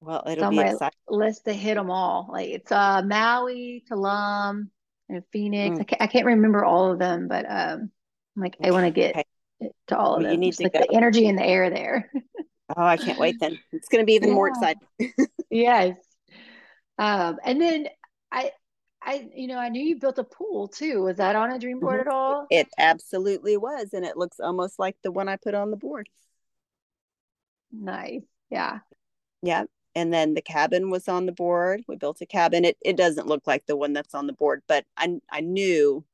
Well, 0.00 0.22
It's 0.32 0.32
it'll 0.32 0.46
on 0.46 0.54
be 0.54 0.56
my 0.56 0.62
exciting. 0.62 0.98
list 1.08 1.44
to 1.46 1.52
hit 1.52 1.74
them 1.76 1.90
all. 1.90 2.28
Like 2.30 2.48
it's 2.50 2.72
uh 2.72 3.02
Maui, 3.02 3.84
Tulum, 3.90 4.68
and 5.08 5.22
Phoenix. 5.32 5.80
I 5.80 5.84
Mm, 5.84 5.86
can't, 5.86 6.02
I 6.02 6.06
can't 6.06 6.26
remember 6.26 6.64
all 6.64 6.92
of 6.92 6.98
them, 6.98 7.28
but 7.28 7.46
um, 7.48 7.90
like 8.36 8.56
I 8.62 8.70
want 8.72 8.86
to 8.86 8.90
get 8.90 9.10
Okay. 9.10 9.24
to 9.88 9.96
all 9.98 10.16
of 10.16 10.22
Well, 10.22 10.32
you 10.32 10.38
need 10.38 10.52
Just 10.52 10.58
to 10.58 10.64
like 10.64 10.72
go. 10.72 10.78
the 10.78 10.92
energy 10.92 11.26
in 11.26 11.36
the 11.36 11.44
air 11.46 11.70
there. 11.70 12.10
Oh, 12.74 12.82
I 12.82 12.96
can't 12.96 13.18
wait 13.18 13.38
then. 13.38 13.58
It's 13.72 13.88
going 13.88 14.02
to 14.02 14.06
be 14.06 14.14
even 14.14 14.32
more 14.32 14.48
exciting. 14.48 14.82
Yes. 15.50 15.96
Um, 16.98 17.38
and 17.44 17.60
then 17.60 17.86
I, 18.32 18.50
I, 19.00 19.30
you 19.34 19.46
know, 19.46 19.58
I 19.58 19.68
knew 19.68 19.82
you 19.84 19.96
built 19.96 20.18
a 20.18 20.24
pool 20.24 20.66
too. 20.66 21.02
Was 21.02 21.18
that 21.18 21.36
on 21.36 21.52
a 21.52 21.58
dream 21.58 21.78
board 21.78 21.98
Mhm. 21.98 22.06
at 22.06 22.08
all? 22.08 22.46
It 22.50 22.66
absolutely 22.78 23.56
was. 23.56 23.92
And 23.92 24.04
it 24.04 24.16
looks 24.16 24.40
almost 24.40 24.78
like 24.78 24.96
the 25.02 25.12
one 25.12 25.28
I 25.28 25.36
put 25.36 25.54
on 25.54 25.70
the 25.70 25.76
board. 25.76 26.08
Nice. 27.70 28.22
Yeah. 28.50 28.80
Yeah. 29.42 29.64
And 29.94 30.12
then 30.12 30.34
the 30.34 30.42
cabin 30.42 30.90
was 30.90 31.08
on 31.08 31.26
the 31.26 31.32
board. 31.32 31.82
We 31.86 31.96
built 31.96 32.20
a 32.20 32.26
cabin. 32.26 32.64
It 32.64 32.76
it 32.84 32.96
doesn't 32.96 33.28
look 33.28 33.46
like 33.46 33.64
the 33.66 33.76
one 33.76 33.92
that's 33.92 34.14
on 34.14 34.26
the 34.26 34.32
board, 34.32 34.62
but 34.66 34.84
I 34.96 35.20
I 35.30 35.40
knew 35.40 36.04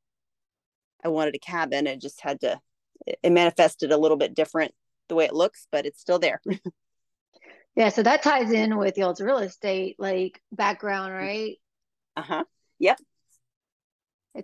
I 1.04 1.08
wanted 1.08 1.34
a 1.34 1.38
cabin. 1.38 1.86
It 1.86 2.00
just 2.00 2.20
had 2.20 2.40
to 2.42 2.60
it 3.06 3.32
manifested 3.32 3.90
a 3.92 3.96
little 3.96 4.16
bit 4.16 4.34
different 4.34 4.72
the 5.08 5.14
way 5.14 5.24
it 5.24 5.34
looks, 5.34 5.66
but 5.70 5.86
it's 5.86 6.00
still 6.00 6.18
there. 6.18 6.40
Yeah. 7.74 7.88
So 7.88 8.02
that 8.02 8.22
ties 8.22 8.52
in 8.52 8.76
with 8.76 8.98
y'all's 8.98 9.20
real 9.20 9.38
estate 9.38 9.96
like 9.98 10.42
background, 10.52 11.14
right? 11.14 11.56
Uh-huh. 12.18 12.44
Yep. 12.78 13.00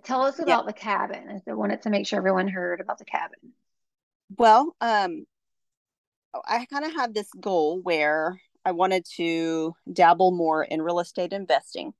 Tell 0.03 0.23
us 0.23 0.39
Yep. 0.39 0.47
about 0.47 0.65
the 0.65 0.73
cabin. 0.73 1.41
I 1.47 1.53
wanted 1.53 1.83
to 1.83 1.91
make 1.91 2.07
sure 2.07 2.17
everyone 2.17 2.47
heard 2.47 2.81
about 2.81 2.97
the 2.97 3.05
cabin. 3.05 3.53
Well, 4.35 4.75
um 4.81 5.25
I 6.45 6.65
kind 6.65 6.85
of 6.85 6.93
had 6.93 7.13
this 7.13 7.29
goal 7.39 7.81
where 7.81 8.39
I 8.65 8.71
wanted 8.71 9.05
to 9.17 9.75
dabble 9.91 10.31
more 10.31 10.63
in 10.63 10.81
real 10.81 10.99
estate 10.99 11.33
investing 11.33 11.93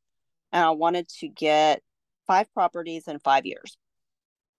and 0.51 0.65
I 0.65 0.71
wanted 0.71 1.09
to 1.19 1.27
get 1.27 1.81
five 2.27 2.51
properties 2.53 3.07
in 3.07 3.19
5 3.19 3.45
years. 3.45 3.77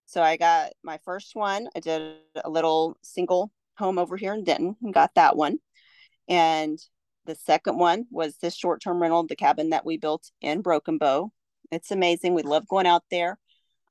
So 0.07 0.23
I 0.23 0.37
got 0.37 0.73
my 0.83 0.99
first 1.05 1.37
one. 1.37 1.69
I 1.77 1.81
did 1.81 2.17
a 2.45 2.51
little 2.51 2.97
single 3.03 3.53
home 3.81 3.99
over 3.99 4.17
here 4.17 4.35
in 4.35 4.45
Denton 4.45 4.77
and 4.83 4.95
got 4.95 5.15
that 5.17 5.37
one. 5.37 5.59
And 6.29 6.79
the 7.27 7.35
second 7.35 7.79
one 7.79 8.07
was 8.11 8.37
this 8.37 8.55
short 8.57 8.81
term 8.81 9.03
rental, 9.03 9.27
the 9.27 9.37
cabin 9.37 9.71
that 9.71 9.85
we 9.85 9.97
built 9.97 10.31
in 10.41 10.63
Broken 10.63 10.99
Bow. 10.99 11.33
It's 11.73 11.91
amazing. 11.91 12.35
We 12.35 12.43
love 12.43 12.69
going 12.69 12.87
out 12.87 13.05
there. 13.11 13.39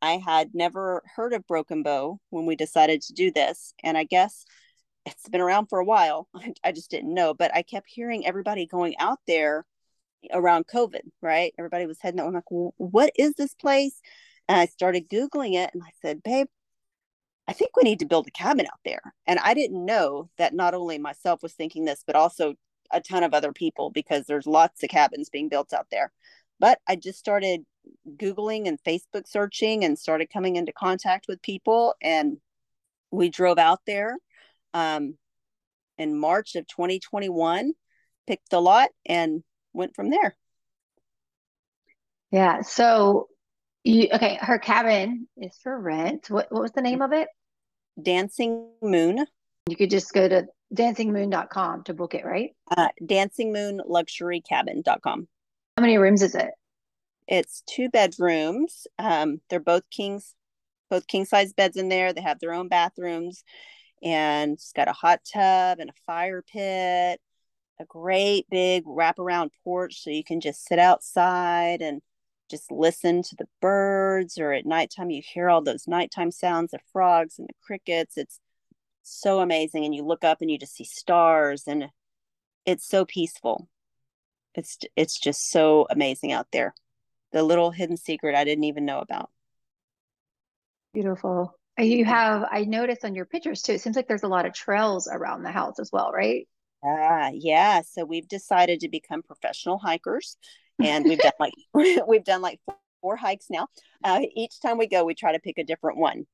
I 0.02 0.13
had 0.13 0.52
never 0.54 1.04
heard 1.15 1.34
of 1.34 1.45
Broken 1.47 1.84
Bow 1.84 2.19
when 2.30 2.45
we 2.45 2.56
decided 2.56 3.02
to 3.04 3.13
do 3.13 3.32
this. 3.32 3.73
And 3.84 3.97
I 3.97 4.06
guess 4.06 4.45
it's 5.06 5.28
been 5.30 5.41
around 5.41 5.67
for 5.67 5.80
a 5.80 5.86
while. 5.86 6.28
I 6.63 6.71
just 6.71 6.91
didn't 6.91 7.13
know, 7.13 7.34
but 7.34 7.54
I 7.54 7.62
kept 7.62 7.88
hearing 7.89 8.25
everybody 8.25 8.65
going 8.65 8.97
out 8.97 9.19
there 9.28 9.65
around 10.34 10.67
COVID, 10.67 11.02
right? 11.21 11.54
Everybody 11.58 11.86
was 11.86 11.99
heading 12.02 12.19
out. 12.19 12.28
I'm 12.28 12.34
like, 12.34 12.49
well, 12.52 12.73
what 12.78 13.12
is 13.17 13.34
this 13.34 13.54
place? 13.54 14.02
And 14.47 14.58
I 14.60 14.65
started 14.65 15.10
Googling 15.10 15.56
it 15.56 15.71
and 15.73 15.84
I 15.84 15.91
said, 16.02 16.23
babe, 16.23 16.47
I 17.50 17.54
think 17.54 17.76
we 17.76 17.82
need 17.82 17.98
to 18.00 18.06
build 18.06 18.28
a 18.28 18.32
cabin 18.32 18.68
out 18.68 18.80
there. 18.86 19.02
And 19.26 19.40
I 19.40 19.56
didn't 19.56 19.84
know 19.84 20.30
that 20.38 20.54
not 20.54 20.76
only 20.76 21.00
myself 21.00 21.42
was 21.42 21.54
thinking 21.54 21.84
this, 21.84 22.04
but 22.06 22.16
also 22.16 22.54
a 22.92 23.02
ton 23.02 23.24
of 23.24 23.34
other 23.34 23.52
people 23.52 23.90
because 23.90 24.28
there's 24.28 24.46
lots 24.46 24.84
of 24.84 24.90
cabins 24.92 25.32
being 25.32 25.50
built 25.50 25.74
out 25.74 25.88
there. 25.90 26.12
But 26.60 26.78
I 26.88 26.96
just 26.96 27.18
started 27.18 27.66
Googling 28.08 28.68
and 28.68 28.78
Facebook 28.84 29.28
searching 29.28 29.84
and 29.84 29.98
started 29.98 30.30
coming 30.32 30.58
into 30.58 30.72
contact 30.72 31.26
with 31.28 31.42
people. 31.42 31.96
And 32.04 32.38
we 33.10 33.30
drove 33.30 33.58
out 33.58 33.80
there 33.88 34.16
um, 34.76 35.16
in 35.98 36.20
March 36.20 36.54
of 36.54 36.68
2021, 36.68 37.74
picked 38.28 38.52
the 38.52 38.62
lot 38.62 38.90
and 39.08 39.42
went 39.74 39.96
from 39.96 40.12
there. 40.12 40.38
Yeah. 42.30 42.62
So 42.62 43.28
you 43.84 44.10
okay, 44.14 44.38
her 44.40 44.60
cabin 44.60 45.28
is 45.36 45.58
for 45.64 45.80
rent. 45.80 46.30
What 46.30 46.52
what 46.52 46.62
was 46.62 46.74
the 46.74 46.82
name 46.82 47.02
of 47.02 47.12
it? 47.12 47.28
Dancing 48.04 48.70
Moon, 48.82 49.26
You 49.68 49.76
could 49.76 49.90
just 49.90 50.14
go 50.14 50.28
to 50.28 50.48
dancingmoon.com 50.74 51.84
to 51.86 51.94
book 51.94 52.14
it, 52.16 52.26
right? 52.26 52.52
uh, 52.76 52.90
dancingmoonluxurycabin.com. 53.02 55.28
How 55.78 55.82
many 55.82 55.98
rooms 55.98 56.22
is 56.22 56.36
it? 56.36 56.52
It's 57.28 57.64
two 57.68 57.90
bedrooms. 57.90 58.88
Um, 58.98 59.42
they're 59.50 59.60
both 59.60 59.84
kings, 59.90 60.34
both 60.90 61.08
king 61.08 61.26
size 61.26 61.54
beds 61.54 61.78
in 61.78 61.90
there. 61.90 62.14
They 62.14 62.22
have 62.22 62.40
their 62.40 62.54
own 62.54 62.68
bathrooms, 62.68 63.44
and 64.04 64.54
it's 64.54 64.74
got 64.74 64.88
a 64.88 64.94
hot 64.94 65.22
tub 65.32 65.80
and 65.80 65.90
a 65.90 65.94
fire 66.06 66.42
pit, 66.42 67.22
a 67.80 67.86
great 67.88 68.48
big 68.50 68.84
wraparound 68.86 69.50
porch 69.64 70.02
so 70.04 70.10
you 70.10 70.24
can 70.24 70.42
just 70.42 70.66
sit 70.66 70.80
outside 70.80 71.82
and 71.82 72.02
just 72.50 72.72
listen 72.72 73.22
to 73.24 73.36
the 73.36 73.48
birds. 73.62 74.38
Or 74.38 74.54
at 74.54 74.66
nighttime, 74.66 75.10
you 75.10 75.22
hear 75.24 75.50
all 75.50 75.62
those 75.62 75.88
nighttime 75.88 76.32
sounds 76.32 76.74
of 76.74 76.82
frogs 76.92 77.40
and 77.40 77.48
the 77.48 77.54
crickets. 77.62 78.18
It's 78.18 78.40
so 79.04 79.40
amazing, 79.40 79.86
and 79.86 79.96
you 79.96 80.04
look 80.04 80.24
up 80.24 80.40
and 80.42 80.52
you 80.52 80.58
just 80.58 80.76
see 80.76 80.84
stars, 80.84 81.64
and 81.68 81.90
it's 82.66 82.88
so 82.88 83.06
peaceful. 83.06 83.68
It's 84.56 84.78
it's 84.96 85.20
just 85.20 85.50
so 85.50 85.88
amazing 85.90 86.32
out 86.32 86.48
there 86.52 86.74
the 87.32 87.44
little 87.44 87.72
hidden 87.72 87.98
secret 87.98 88.36
I 88.36 88.44
didn't 88.44 88.64
even 88.66 88.86
know 88.86 89.00
about. 89.00 89.30
Beautiful. 90.94 91.56
You 91.78 92.04
have, 92.06 92.46
I 92.50 92.66
noticed 92.66 93.06
on 93.06 93.16
your 93.16 93.26
pictures 93.26 93.62
too, 93.62 93.74
it 93.74 93.82
seems 93.82 93.96
like 93.96 94.08
there's 94.08 94.24
a 94.24 94.28
lot 94.28 94.46
of 94.46 94.54
trails 94.54 95.08
around 95.12 95.44
the 95.44 95.52
house 95.52 95.80
as 95.80 95.92
well, 95.94 96.12
right? 96.12 96.48
Ah, 96.84 97.30
yeah. 97.34 97.82
So 97.82 98.04
we've 98.06 98.28
decided 98.28 98.82
to 98.82 98.90
become 98.90 99.22
professional 99.22 99.78
hikers, 99.78 100.36
and 100.82 101.06
we've 101.06 101.20
done 101.20 101.34
like 101.39 101.54
we've 102.08 102.24
done 102.24 102.42
like 102.42 102.60
four, 103.02 103.15
hikes 103.15 103.48
now. 103.50 103.68
Uh, 104.04 104.22
each 104.36 104.60
time 104.62 104.78
we 104.78 104.88
go, 104.88 105.04
we 105.04 105.13
try 105.13 105.32
to 105.32 105.39
pick 105.39 105.58
a 105.58 105.63
different 105.63 105.98
one. 105.98 106.26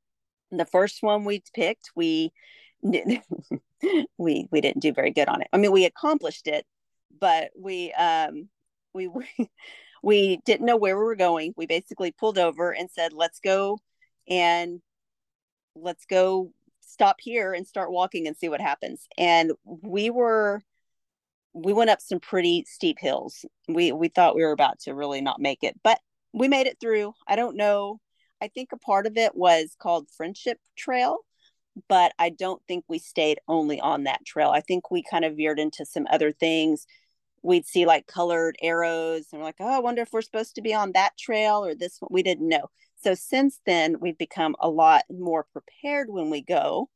The 0.51 0.65
first 0.65 1.01
one 1.01 1.25
we 1.25 1.43
picked, 1.53 1.91
we 1.95 2.31
we 2.81 3.21
we 4.17 4.61
didn't 4.61 4.81
do 4.81 4.93
very 4.93 5.11
good 5.11 5.27
on 5.27 5.41
it. 5.41 5.47
I 5.51 5.57
mean, 5.57 5.71
we 5.71 5.85
accomplished 5.85 6.47
it, 6.47 6.65
but 7.19 7.51
we 7.57 7.91
um 7.93 8.49
we 8.93 9.09
we 10.03 10.37
didn't 10.45 10.65
know 10.65 10.77
where 10.77 10.97
we 10.97 11.03
were 11.03 11.15
going. 11.15 11.53
We 11.57 11.65
basically 11.65 12.11
pulled 12.11 12.37
over 12.37 12.71
and 12.71 12.89
said, 12.91 13.13
"Let's 13.13 13.39
go 13.39 13.79
and 14.27 14.81
let's 15.75 16.05
go 16.05 16.51
stop 16.81 17.17
here 17.19 17.53
and 17.53 17.67
start 17.67 17.91
walking 17.91 18.27
and 18.27 18.37
see 18.37 18.49
what 18.49 18.61
happens." 18.61 19.07
And 19.17 19.53
we 19.63 20.09
were 20.09 20.63
we 21.55 21.71
went 21.71 21.89
up 21.89 22.01
some 22.01 22.19
pretty 22.19 22.65
steep 22.67 22.97
hills. 22.99 23.45
We 23.67 23.93
we 23.93 24.09
thought 24.09 24.35
we 24.35 24.43
were 24.43 24.51
about 24.51 24.79
to 24.81 24.93
really 24.93 25.21
not 25.21 25.39
make 25.39 25.63
it, 25.63 25.79
but 25.83 25.99
we 26.33 26.49
made 26.49 26.67
it 26.67 26.77
through. 26.81 27.13
I 27.27 27.37
don't 27.37 27.55
know. 27.55 27.99
I 28.41 28.49
think 28.49 28.69
a 28.73 28.77
part 28.77 29.07
of 29.07 29.17
it 29.17 29.35
was 29.35 29.75
called 29.79 30.09
Friendship 30.17 30.59
Trail, 30.77 31.19
but 31.87 32.11
I 32.19 32.29
don't 32.29 32.61
think 32.67 32.83
we 32.89 32.99
stayed 32.99 33.39
only 33.47 33.79
on 33.79 34.03
that 34.03 34.25
trail. 34.25 34.49
I 34.49 34.59
think 34.59 34.91
we 34.91 35.01
kind 35.09 35.23
of 35.23 35.37
veered 35.37 35.59
into 35.59 35.85
some 35.85 36.05
other 36.09 36.33
things. 36.33 36.85
We'd 37.41 37.65
see 37.65 37.85
like 37.85 38.05
colored 38.05 38.57
arrows 38.61 39.27
and 39.31 39.39
we're 39.39 39.45
like, 39.45 39.55
oh, 39.61 39.67
I 39.77 39.79
wonder 39.79 40.01
if 40.01 40.11
we're 40.11 40.21
supposed 40.21 40.55
to 40.55 40.61
be 40.61 40.73
on 40.73 40.91
that 40.91 41.17
trail 41.17 41.63
or 41.63 41.73
this 41.73 41.97
one. 42.01 42.09
We 42.11 42.23
didn't 42.23 42.49
know. 42.49 42.69
So 42.97 43.13
since 43.13 43.61
then, 43.65 43.97
we've 44.01 44.17
become 44.17 44.55
a 44.59 44.69
lot 44.69 45.03
more 45.09 45.45
prepared 45.53 46.09
when 46.09 46.29
we 46.29 46.41
go 46.41 46.89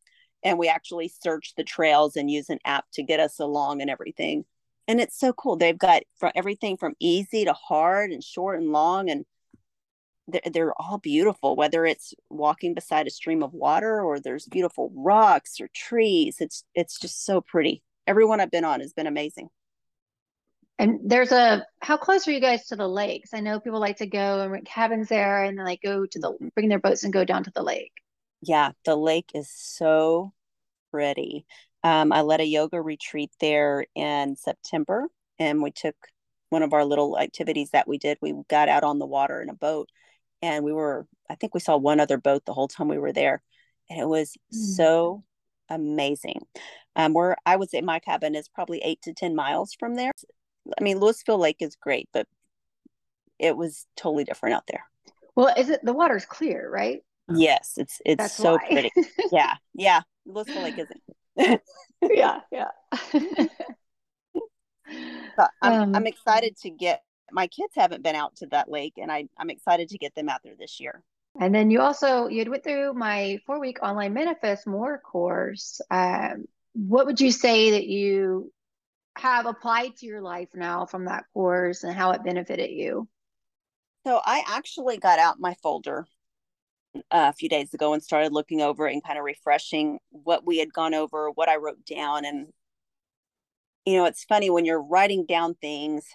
and 0.43 0.57
we 0.57 0.67
actually 0.67 1.09
search 1.09 1.53
the 1.55 1.63
trails 1.63 2.15
and 2.15 2.31
use 2.31 2.49
an 2.49 2.59
app 2.65 2.85
to 2.93 3.03
get 3.03 3.19
us 3.19 3.39
along 3.39 3.81
and 3.81 3.89
everything. 3.89 4.45
And 4.87 4.99
it's 4.99 5.19
so 5.19 5.33
cool. 5.33 5.55
They've 5.55 5.77
got 5.77 6.03
from 6.17 6.31
everything 6.35 6.77
from 6.77 6.95
easy 6.99 7.45
to 7.45 7.53
hard 7.53 8.11
and 8.11 8.23
short 8.23 8.59
and 8.59 8.71
long 8.71 9.09
and 9.09 9.25
they're, 10.27 10.41
they're 10.51 10.81
all 10.81 10.97
beautiful 10.99 11.55
whether 11.55 11.85
it's 11.85 12.13
walking 12.29 12.73
beside 12.73 13.07
a 13.07 13.11
stream 13.11 13.43
of 13.43 13.53
water 13.53 14.01
or 14.01 14.19
there's 14.19 14.45
beautiful 14.45 14.91
rocks 14.95 15.59
or 15.59 15.69
trees 15.73 16.37
it's 16.39 16.63
it's 16.75 16.99
just 16.99 17.25
so 17.25 17.41
pretty 17.41 17.81
everyone 18.07 18.39
i've 18.39 18.51
been 18.51 18.65
on 18.65 18.79
has 18.79 18.93
been 18.93 19.07
amazing 19.07 19.49
And 20.79 20.99
there's 21.03 21.31
a, 21.33 21.65
how 21.81 21.97
close 21.97 22.27
are 22.27 22.31
you 22.31 22.39
guys 22.39 22.67
to 22.67 22.75
the 22.77 22.87
lakes? 22.87 23.33
I 23.33 23.41
know 23.41 23.59
people 23.59 23.81
like 23.81 23.97
to 23.97 24.07
go 24.07 24.41
and 24.41 24.51
rent 24.51 24.65
cabins 24.65 25.09
there 25.09 25.43
and 25.43 25.57
then 25.57 25.65
like 25.65 25.81
go 25.81 26.05
to 26.05 26.19
the, 26.19 26.51
bring 26.55 26.69
their 26.69 26.79
boats 26.79 27.03
and 27.03 27.11
go 27.11 27.25
down 27.25 27.43
to 27.43 27.51
the 27.53 27.63
lake. 27.63 27.91
Yeah 28.41 28.71
the 28.85 28.95
lake 28.95 29.31
is 29.33 29.49
so 29.49 30.31
pretty 30.91 31.45
um, 31.83 32.11
i 32.11 32.21
led 32.21 32.39
a 32.41 32.45
yoga 32.45 32.81
retreat 32.81 33.31
there 33.39 33.85
in 33.95 34.35
september 34.35 35.07
and 35.37 35.61
we 35.61 35.71
took 35.71 35.95
one 36.49 36.63
of 36.63 36.73
our 36.73 36.83
little 36.85 37.17
activities 37.19 37.69
that 37.71 37.87
we 37.87 37.97
did 37.97 38.17
we 38.21 38.33
got 38.49 38.69
out 38.69 38.83
on 38.83 38.99
the 38.99 39.05
water 39.05 39.41
in 39.41 39.49
a 39.49 39.53
boat 39.53 39.89
and 40.41 40.63
we 40.63 40.73
were 40.73 41.05
i 41.29 41.35
think 41.35 41.53
we 41.53 41.59
saw 41.59 41.77
one 41.77 41.99
other 41.99 42.17
boat 42.17 42.43
the 42.45 42.53
whole 42.53 42.67
time 42.67 42.87
we 42.87 42.97
were 42.97 43.13
there 43.13 43.41
and 43.89 43.99
it 43.99 44.07
was 44.07 44.35
Mm. 44.53 44.75
so 44.75 45.23
amazing. 45.69 46.41
Um, 46.95 47.13
where 47.13 47.37
I 47.45 47.55
would 47.55 47.69
say 47.69 47.81
my 47.81 47.99
cabin 47.99 48.35
is 48.35 48.49
probably 48.49 48.79
eight 48.79 49.01
to 49.03 49.13
10 49.13 49.35
miles 49.35 49.75
from 49.79 49.95
there. 49.95 50.11
I 50.79 50.83
mean, 50.83 50.99
Lewisville 50.99 51.39
Lake 51.39 51.57
is 51.59 51.75
great, 51.75 52.09
but 52.11 52.27
it 53.37 53.55
was 53.55 53.85
totally 53.95 54.23
different 54.23 54.55
out 54.55 54.65
there. 54.67 54.83
Well, 55.35 55.53
is 55.55 55.69
it 55.69 55.83
the 55.83 55.93
water's 55.93 56.25
clear, 56.25 56.69
right? 56.69 57.01
Yes, 57.33 57.73
it's 57.77 58.01
it's 58.05 58.23
That's 58.23 58.33
so 58.35 58.53
why. 58.53 58.67
pretty. 58.71 58.91
yeah, 59.31 59.55
yeah. 59.73 60.01
Lewisville 60.27 60.63
Lake 60.63 60.79
isn't. 60.79 61.61
yeah, 62.01 62.39
yeah. 62.51 62.69
I'm, 65.61 65.73
um, 65.73 65.95
I'm 65.95 66.07
excited 66.07 66.57
to 66.61 66.69
get 66.69 67.03
my 67.31 67.47
kids 67.47 67.73
haven't 67.75 68.03
been 68.03 68.15
out 68.15 68.35
to 68.37 68.47
that 68.47 68.69
lake 68.69 68.93
and 68.97 69.11
I, 69.11 69.25
I'm 69.37 69.49
excited 69.49 69.89
to 69.89 69.97
get 69.97 70.15
them 70.15 70.29
out 70.29 70.41
there 70.43 70.55
this 70.57 70.79
year. 70.79 71.03
And 71.39 71.53
then 71.53 71.69
you 71.69 71.81
also 71.81 72.27
you 72.27 72.39
had 72.39 72.49
went 72.49 72.63
through 72.63 72.93
my 72.93 73.39
four 73.45 73.59
week 73.59 73.83
online 73.83 74.13
manifest 74.13 74.65
more 74.65 74.97
course. 74.97 75.79
Um, 75.91 76.45
what 76.73 77.05
would 77.05 77.21
you 77.21 77.31
say 77.31 77.71
that 77.71 77.85
you 77.85 78.51
have 79.15 79.45
applied 79.45 79.95
to 79.97 80.05
your 80.05 80.21
life 80.21 80.49
now 80.55 80.85
from 80.85 81.05
that 81.05 81.25
course 81.33 81.83
and 81.83 81.93
how 81.93 82.11
it 82.11 82.23
benefited 82.23 82.71
you? 82.71 83.07
So 84.07 84.19
I 84.23 84.43
actually 84.47 84.97
got 84.97 85.19
out 85.19 85.39
my 85.39 85.55
folder 85.61 86.07
a 87.11 87.33
few 87.33 87.49
days 87.49 87.73
ago 87.73 87.93
and 87.93 88.03
started 88.03 88.33
looking 88.33 88.61
over 88.61 88.87
and 88.87 89.03
kind 89.03 89.17
of 89.17 89.25
refreshing 89.25 89.99
what 90.09 90.45
we 90.45 90.57
had 90.57 90.73
gone 90.73 90.93
over, 90.93 91.29
what 91.29 91.49
I 91.49 91.57
wrote 91.57 91.85
down. 91.85 92.25
And, 92.25 92.47
you 93.85 93.97
know, 93.97 94.05
it's 94.05 94.23
funny 94.23 94.49
when 94.49 94.65
you're 94.65 94.81
writing 94.81 95.25
down 95.25 95.55
things, 95.55 96.05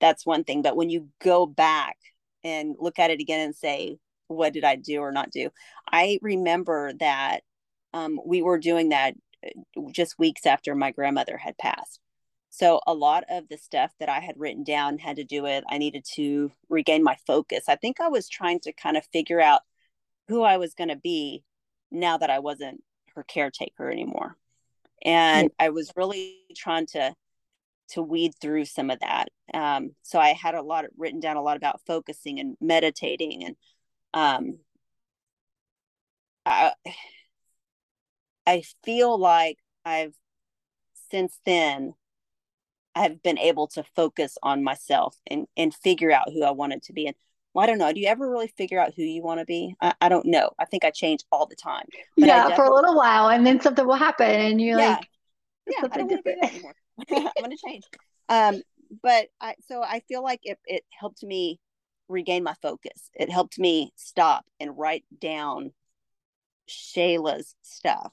that's 0.00 0.26
one 0.26 0.44
thing. 0.44 0.62
But 0.62 0.76
when 0.76 0.90
you 0.90 1.08
go 1.22 1.46
back 1.46 1.96
and 2.44 2.74
look 2.78 2.98
at 2.98 3.10
it 3.10 3.20
again 3.20 3.40
and 3.40 3.54
say, 3.54 3.98
what 4.28 4.52
did 4.52 4.64
I 4.64 4.76
do 4.76 5.00
or 5.00 5.12
not 5.12 5.30
do? 5.30 5.50
I 5.90 6.18
remember 6.20 6.92
that 6.94 7.40
um, 7.94 8.20
we 8.24 8.42
were 8.42 8.58
doing 8.58 8.90
that 8.90 9.14
uh, 9.44 9.80
just 9.92 10.18
weeks 10.18 10.46
after 10.46 10.74
my 10.74 10.90
grandmother 10.90 11.36
had 11.36 11.56
passed. 11.58 12.00
So 12.50 12.80
a 12.86 12.94
lot 12.94 13.24
of 13.28 13.48
the 13.48 13.58
stuff 13.58 13.92
that 14.00 14.08
I 14.08 14.20
had 14.20 14.38
written 14.38 14.64
down 14.64 14.98
had 14.98 15.16
to 15.16 15.24
do 15.24 15.42
with 15.42 15.62
I 15.68 15.78
needed 15.78 16.04
to 16.14 16.50
regain 16.68 17.02
my 17.02 17.16
focus. 17.26 17.64
I 17.68 17.76
think 17.76 18.00
I 18.00 18.08
was 18.08 18.28
trying 18.28 18.60
to 18.60 18.72
kind 18.72 18.96
of 18.96 19.04
figure 19.12 19.40
out 19.40 19.60
who 20.28 20.42
I 20.42 20.56
was 20.56 20.74
going 20.74 20.88
to 20.88 20.96
be 20.96 21.42
now 21.90 22.18
that 22.18 22.30
I 22.30 22.40
wasn't 22.40 22.82
her 23.14 23.22
caretaker 23.22 23.90
anymore. 23.90 24.36
And 25.04 25.50
I 25.58 25.70
was 25.70 25.92
really 25.96 26.38
trying 26.56 26.86
to 26.88 27.14
to 27.90 28.02
weed 28.02 28.32
through 28.40 28.64
some 28.64 28.90
of 28.90 28.98
that. 28.98 29.28
Um, 29.54 29.94
so 30.02 30.18
I 30.18 30.32
had 30.32 30.56
a 30.56 30.62
lot 30.62 30.84
of, 30.84 30.90
written 30.98 31.20
down 31.20 31.36
a 31.36 31.42
lot 31.42 31.56
about 31.56 31.80
focusing 31.86 32.40
and 32.40 32.56
meditating 32.60 33.44
and 33.44 33.56
um, 34.12 34.58
I, 36.46 36.72
I 38.46 38.62
feel 38.84 39.18
like 39.18 39.58
I've 39.84 40.14
since 41.10 41.38
then 41.44 41.94
I've 42.94 43.22
been 43.22 43.38
able 43.38 43.66
to 43.68 43.84
focus 43.94 44.38
on 44.42 44.64
myself 44.64 45.16
and 45.26 45.46
and 45.56 45.74
figure 45.74 46.10
out 46.10 46.32
who 46.32 46.44
I 46.44 46.52
wanted 46.52 46.82
to 46.84 46.92
be. 46.92 47.06
And 47.06 47.16
well, 47.56 47.62
I 47.62 47.66
don't 47.66 47.78
know. 47.78 47.90
Do 47.90 48.00
you 48.00 48.08
ever 48.08 48.28
really 48.28 48.48
figure 48.48 48.78
out 48.78 48.92
who 48.94 49.02
you 49.02 49.22
want 49.22 49.40
to 49.40 49.46
be? 49.46 49.74
I, 49.80 49.94
I, 50.02 50.08
don't 50.10 50.26
know. 50.26 50.50
I 50.58 50.66
think 50.66 50.84
I 50.84 50.90
change 50.90 51.20
all 51.32 51.46
the 51.46 51.56
time. 51.56 51.86
yeah, 52.14 52.54
for 52.54 52.64
a 52.66 52.74
little 52.74 52.94
while, 52.94 53.30
and 53.30 53.46
then 53.46 53.62
something 53.62 53.86
will 53.86 53.94
happen, 53.94 54.28
and 54.28 54.60
you're 54.60 54.78
yeah, 54.78 54.88
like, 54.90 55.08
yeah, 55.66 55.88
I 55.90 55.96
don't 55.96 56.10
want 56.10 56.22
to 56.22 56.34
be 56.34 56.38
that 56.38 56.52
anymore. 56.52 56.74
I'm 57.10 57.44
going 57.44 57.50
to 57.50 57.56
change. 57.66 57.84
Um, 58.28 58.60
but 59.02 59.28
I 59.40 59.54
so 59.66 59.82
I 59.82 60.00
feel 60.00 60.22
like 60.22 60.40
it 60.42 60.58
it 60.66 60.84
helped 61.00 61.22
me 61.22 61.58
regain 62.08 62.42
my 62.42 62.52
focus. 62.60 63.08
It 63.14 63.30
helped 63.30 63.58
me 63.58 63.90
stop 63.96 64.44
and 64.60 64.76
write 64.76 65.04
down 65.18 65.72
Shayla's 66.68 67.54
stuff 67.62 68.12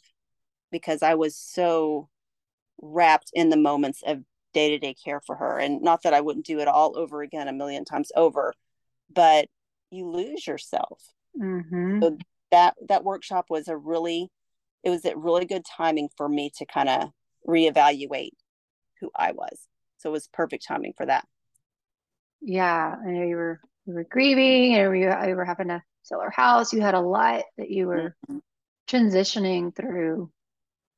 because 0.71 1.03
I 1.03 1.15
was 1.15 1.36
so 1.36 2.08
wrapped 2.82 3.32
in 3.34 3.49
the 3.49 3.58
moments 3.58 4.03
of 4.08 4.23
day 4.53 4.69
to 4.69 4.79
day 4.79 4.93
care 4.93 5.19
for 5.19 5.36
her. 5.36 5.60
And 5.60 5.82
not 5.82 6.03
that 6.03 6.13
I 6.13 6.21
wouldn't 6.21 6.45
do 6.45 6.60
it 6.60 6.69
all 6.69 6.97
over 6.97 7.21
again 7.21 7.49
a 7.49 7.53
million 7.53 7.84
times 7.84 8.10
over, 8.15 8.53
but 9.13 9.47
you 9.91 10.10
lose 10.10 10.45
yourself. 10.45 11.02
Mm-hmm. 11.39 12.02
So 12.02 12.17
that 12.52 12.76
that 12.89 13.04
workshop 13.04 13.45
was 13.49 13.67
a 13.67 13.78
really 13.78 14.30
it 14.84 14.89
was 14.89 15.06
a 15.06 15.15
really 15.15 15.45
good 15.45 15.63
timing 15.65 16.10
for 16.17 16.28
me 16.28 16.52
to 16.58 16.65
kind 16.65 16.89
of 16.89 17.10
reevaluate 17.47 18.32
who 18.99 19.10
I 19.15 19.32
was. 19.32 19.67
So 19.97 20.10
it 20.10 20.13
was 20.13 20.28
perfect 20.34 20.65
timing 20.67 20.93
for 20.95 21.06
that. 21.06 21.26
Yeah, 22.41 22.95
I 23.02 23.10
know 23.10 23.23
you 23.23 23.36
were 23.36 23.60
you 23.86 23.93
were 23.93 24.04
grieving 24.04 24.76
and 24.76 24.97
you, 24.97 25.10
you 25.28 25.36
were 25.36 25.45
having 25.45 25.69
to 25.69 25.82
sell 26.04 26.21
our 26.21 26.32
house. 26.32 26.73
You 26.73 26.82
had 26.82 26.93
a 26.93 27.02
lot 27.02 27.43
that 27.58 27.69
you 27.69 27.88
were 27.88 28.15
mm-hmm. 28.30 28.39
transitioning 28.88 29.76
through. 29.76 30.32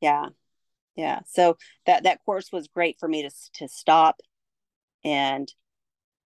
Yeah. 0.02 0.28
Yeah. 0.96 1.22
So 1.28 1.58
that, 1.86 2.04
that 2.04 2.24
course 2.26 2.52
was 2.52 2.68
great 2.68 2.98
for 3.00 3.08
me 3.08 3.24
to, 3.24 3.32
to 3.56 3.68
stop 3.68 4.20
and 5.04 5.52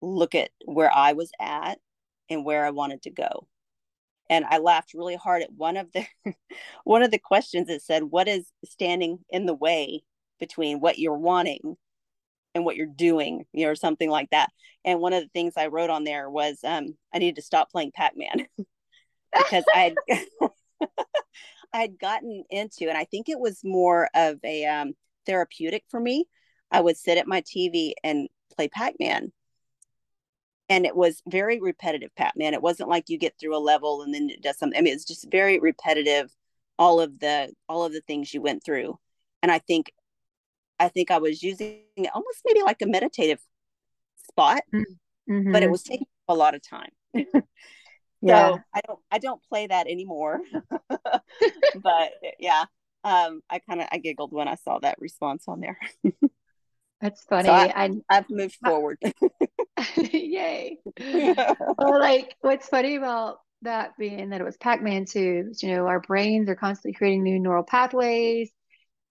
look 0.01 0.35
at 0.35 0.51
where 0.65 0.91
I 0.93 1.13
was 1.13 1.31
at 1.39 1.79
and 2.29 2.45
where 2.45 2.65
I 2.65 2.71
wanted 2.71 3.03
to 3.03 3.11
go. 3.11 3.47
And 4.29 4.45
I 4.45 4.59
laughed 4.59 4.93
really 4.93 5.15
hard 5.15 5.41
at 5.41 5.51
one 5.51 5.77
of 5.77 5.91
the 5.91 6.05
one 6.83 7.01
of 7.01 7.11
the 7.11 7.19
questions 7.19 7.67
that 7.67 7.81
said, 7.81 8.03
what 8.03 8.27
is 8.27 8.51
standing 8.63 9.19
in 9.29 9.45
the 9.45 9.55
way 9.55 10.03
between 10.39 10.79
what 10.79 10.99
you're 10.99 11.17
wanting 11.17 11.75
and 12.55 12.65
what 12.65 12.75
you're 12.75 12.87
doing, 12.87 13.45
you 13.53 13.65
know, 13.65 13.71
or 13.71 13.75
something 13.75 14.09
like 14.09 14.29
that. 14.31 14.49
And 14.85 14.99
one 14.99 15.13
of 15.13 15.23
the 15.23 15.29
things 15.29 15.53
I 15.57 15.67
wrote 15.67 15.89
on 15.89 16.03
there 16.03 16.29
was 16.29 16.59
um, 16.63 16.95
I 17.13 17.19
needed 17.19 17.35
to 17.35 17.41
stop 17.41 17.71
playing 17.71 17.91
Pac-Man 17.93 18.47
because 19.37 19.63
I 19.73 19.79
had 19.79 20.25
I 21.73 21.81
had 21.81 21.99
gotten 21.99 22.43
into, 22.49 22.87
and 22.87 22.97
I 22.97 23.03
think 23.05 23.29
it 23.29 23.39
was 23.39 23.61
more 23.63 24.09
of 24.15 24.39
a 24.43 24.65
um, 24.65 24.93
therapeutic 25.25 25.83
for 25.89 25.99
me. 25.99 26.25
I 26.71 26.81
would 26.81 26.97
sit 26.97 27.17
at 27.17 27.27
my 27.27 27.41
TV 27.41 27.93
and 28.03 28.27
play 28.55 28.67
Pac-Man. 28.67 29.31
And 30.69 30.85
it 30.85 30.95
was 30.95 31.21
very 31.27 31.59
repetitive 31.59 32.15
Pac-Man 32.15 32.53
It 32.53 32.61
wasn't 32.61 32.89
like 32.89 33.09
you 33.09 33.17
get 33.17 33.33
through 33.39 33.57
a 33.57 33.59
level 33.59 34.03
and 34.03 34.13
then 34.13 34.29
it 34.29 34.41
does 34.41 34.57
something. 34.57 34.77
I 34.77 34.81
mean, 34.81 34.93
it's 34.93 35.05
just 35.05 35.29
very 35.31 35.59
repetitive, 35.59 36.31
all 36.77 37.01
of 37.01 37.19
the 37.19 37.51
all 37.67 37.83
of 37.83 37.91
the 37.93 38.01
things 38.01 38.33
you 38.33 38.41
went 38.41 38.63
through. 38.63 38.99
And 39.41 39.51
I 39.51 39.59
think 39.59 39.91
I 40.79 40.87
think 40.87 41.11
I 41.11 41.17
was 41.17 41.43
using 41.43 41.81
almost 42.13 42.41
maybe 42.45 42.61
like 42.61 42.81
a 42.81 42.87
meditative 42.87 43.41
spot, 44.27 44.61
mm-hmm. 44.73 45.51
but 45.51 45.63
it 45.63 45.71
was 45.71 45.83
taking 45.83 46.07
a 46.27 46.35
lot 46.35 46.55
of 46.55 46.61
time. 46.61 46.91
yeah. 48.21 48.49
So 48.49 48.59
I 48.73 48.81
don't 48.85 48.99
I 49.11 49.17
don't 49.17 49.41
play 49.49 49.67
that 49.67 49.87
anymore. 49.87 50.41
but 50.89 52.11
yeah, 52.39 52.65
um, 53.03 53.41
I 53.49 53.59
kind 53.59 53.81
of 53.81 53.87
I 53.91 53.97
giggled 53.97 54.31
when 54.31 54.47
I 54.47 54.55
saw 54.55 54.79
that 54.79 54.99
response 54.99 55.45
on 55.47 55.59
there. 55.59 55.79
That's 57.01 57.23
funny. 57.23 57.47
So 57.47 57.53
I, 57.53 57.89
have 58.09 58.29
moved 58.29 58.55
forward. 58.63 58.97
Yay! 59.95 60.77
well, 60.99 61.99
like 61.99 62.35
what's 62.41 62.67
funny 62.67 62.95
about 62.95 63.37
that 63.61 63.91
being 63.97 64.29
that 64.29 64.41
it 64.41 64.43
was 64.43 64.57
Pac-Man 64.57 65.05
too. 65.05 65.51
You 65.61 65.75
know, 65.75 65.87
our 65.87 65.99
brains 66.01 66.49
are 66.49 66.55
constantly 66.55 66.97
creating 66.97 67.23
new 67.23 67.39
neural 67.39 67.63
pathways 67.63 68.51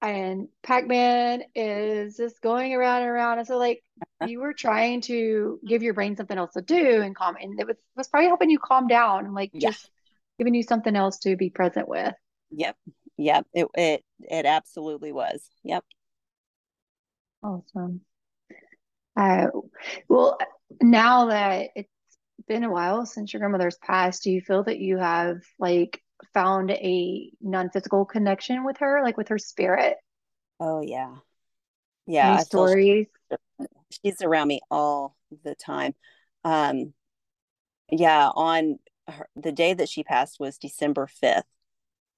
and 0.01 0.49
Pac-Man 0.63 1.43
is 1.55 2.17
just 2.17 2.41
going 2.41 2.75
around 2.75 3.03
and 3.03 3.11
around. 3.11 3.39
And 3.39 3.47
so 3.47 3.59
like 3.59 3.83
you 4.27 4.41
were 4.41 4.53
trying 4.53 5.01
to 5.03 5.59
give 5.67 5.83
your 5.83 5.95
brain 5.95 6.17
something 6.17 6.39
else 6.39 6.53
to 6.53 6.63
do 6.63 7.03
and 7.03 7.17
calm 7.17 7.37
and 7.41 7.59
it 7.59 7.67
was 7.67 7.77
was 7.97 8.09
probably 8.09 8.29
helping 8.29 8.51
you 8.51 8.59
calm 8.59 8.87
down 8.87 9.25
and 9.25 9.35
like 9.35 9.51
yeah. 9.53 9.71
just 9.71 9.91
giving 10.39 10.55
you 10.55 10.63
something 10.63 10.95
else 10.95 11.19
to 11.21 11.37
be 11.37 11.51
present 11.51 11.89
with. 11.89 12.15
Yep. 12.51 12.77
Yep. 13.17 13.47
It 13.53 13.67
it 13.75 14.05
it 14.21 14.47
absolutely 14.47 15.13
was. 15.13 15.49
Yep. 15.65 15.85
Awesome. 17.43 18.01
Uh 19.17 19.49
well 20.09 20.39
now 20.81 21.27
that 21.27 21.71
it's 21.75 21.89
been 22.47 22.65
a 22.65 22.71
while 22.71 23.05
since 23.07 23.33
your 23.33 23.41
grandmother's 23.41 23.79
passed, 23.79 24.23
do 24.25 24.31
you 24.31 24.41
feel 24.41 24.65
that 24.65 24.79
you 24.79 24.99
have 24.99 25.39
like 25.59 26.03
found 26.35 26.71
a 26.71 27.31
non-physical 27.41 28.05
connection 28.05 28.65
with 28.65 28.79
her, 28.79 29.03
like 29.03 29.17
with 29.17 29.29
her 29.29 29.39
spirit. 29.39 29.97
Oh 30.61 30.83
yeah, 30.83 31.17
yeah. 32.07 32.35
Any 32.35 32.45
stories. 32.45 33.07
she's 33.91 34.23
around 34.23 34.49
me 34.49 34.61
all 34.71 35.17
the 35.45 35.55
time. 35.55 35.95
Um, 36.45 36.93
yeah. 37.91 38.29
On 38.35 38.79
her, 39.07 39.29
the 39.37 39.53
day 39.53 39.75
that 39.75 39.89
she 39.89 40.03
passed 40.03 40.41
was 40.41 40.59
December 40.59 41.07
fifth, 41.07 41.45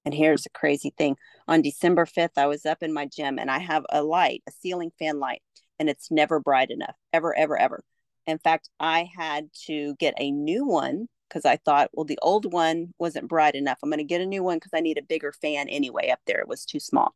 and 0.05 0.13
here's 0.13 0.45
a 0.45 0.51
crazy 0.51 0.93
thing. 0.97 1.15
On 1.47 1.61
December 1.61 2.05
fifth, 2.05 2.37
I 2.37 2.47
was 2.47 2.65
up 2.65 2.81
in 2.81 2.93
my 2.93 3.05
gym, 3.05 3.39
and 3.39 3.51
I 3.51 3.59
have 3.59 3.85
a 3.89 4.03
light, 4.03 4.43
a 4.47 4.51
ceiling 4.51 4.91
fan 4.97 5.19
light, 5.19 5.41
and 5.79 5.89
it's 5.89 6.11
never 6.11 6.39
bright 6.39 6.71
enough, 6.71 6.95
ever, 7.13 7.37
ever, 7.37 7.57
ever. 7.57 7.83
In 8.27 8.37
fact, 8.37 8.69
I 8.79 9.09
had 9.17 9.49
to 9.65 9.95
get 9.95 10.13
a 10.17 10.31
new 10.31 10.65
one 10.65 11.07
because 11.27 11.45
I 11.45 11.57
thought, 11.57 11.89
well, 11.93 12.05
the 12.05 12.19
old 12.21 12.51
one 12.51 12.93
wasn't 12.99 13.29
bright 13.29 13.55
enough. 13.55 13.77
I'm 13.81 13.89
going 13.89 13.99
to 13.99 14.03
get 14.03 14.21
a 14.21 14.25
new 14.25 14.43
one 14.43 14.57
because 14.57 14.73
I 14.75 14.81
need 14.81 14.97
a 14.97 15.03
bigger 15.03 15.31
fan 15.31 15.69
anyway 15.69 16.09
up 16.09 16.19
there. 16.27 16.39
It 16.39 16.47
was 16.47 16.65
too 16.65 16.79
small. 16.79 17.15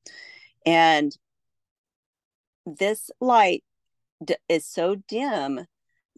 And 0.65 1.15
this 2.65 3.11
light 3.19 3.63
d- 4.23 4.37
is 4.49 4.65
so 4.65 4.95
dim 5.07 5.65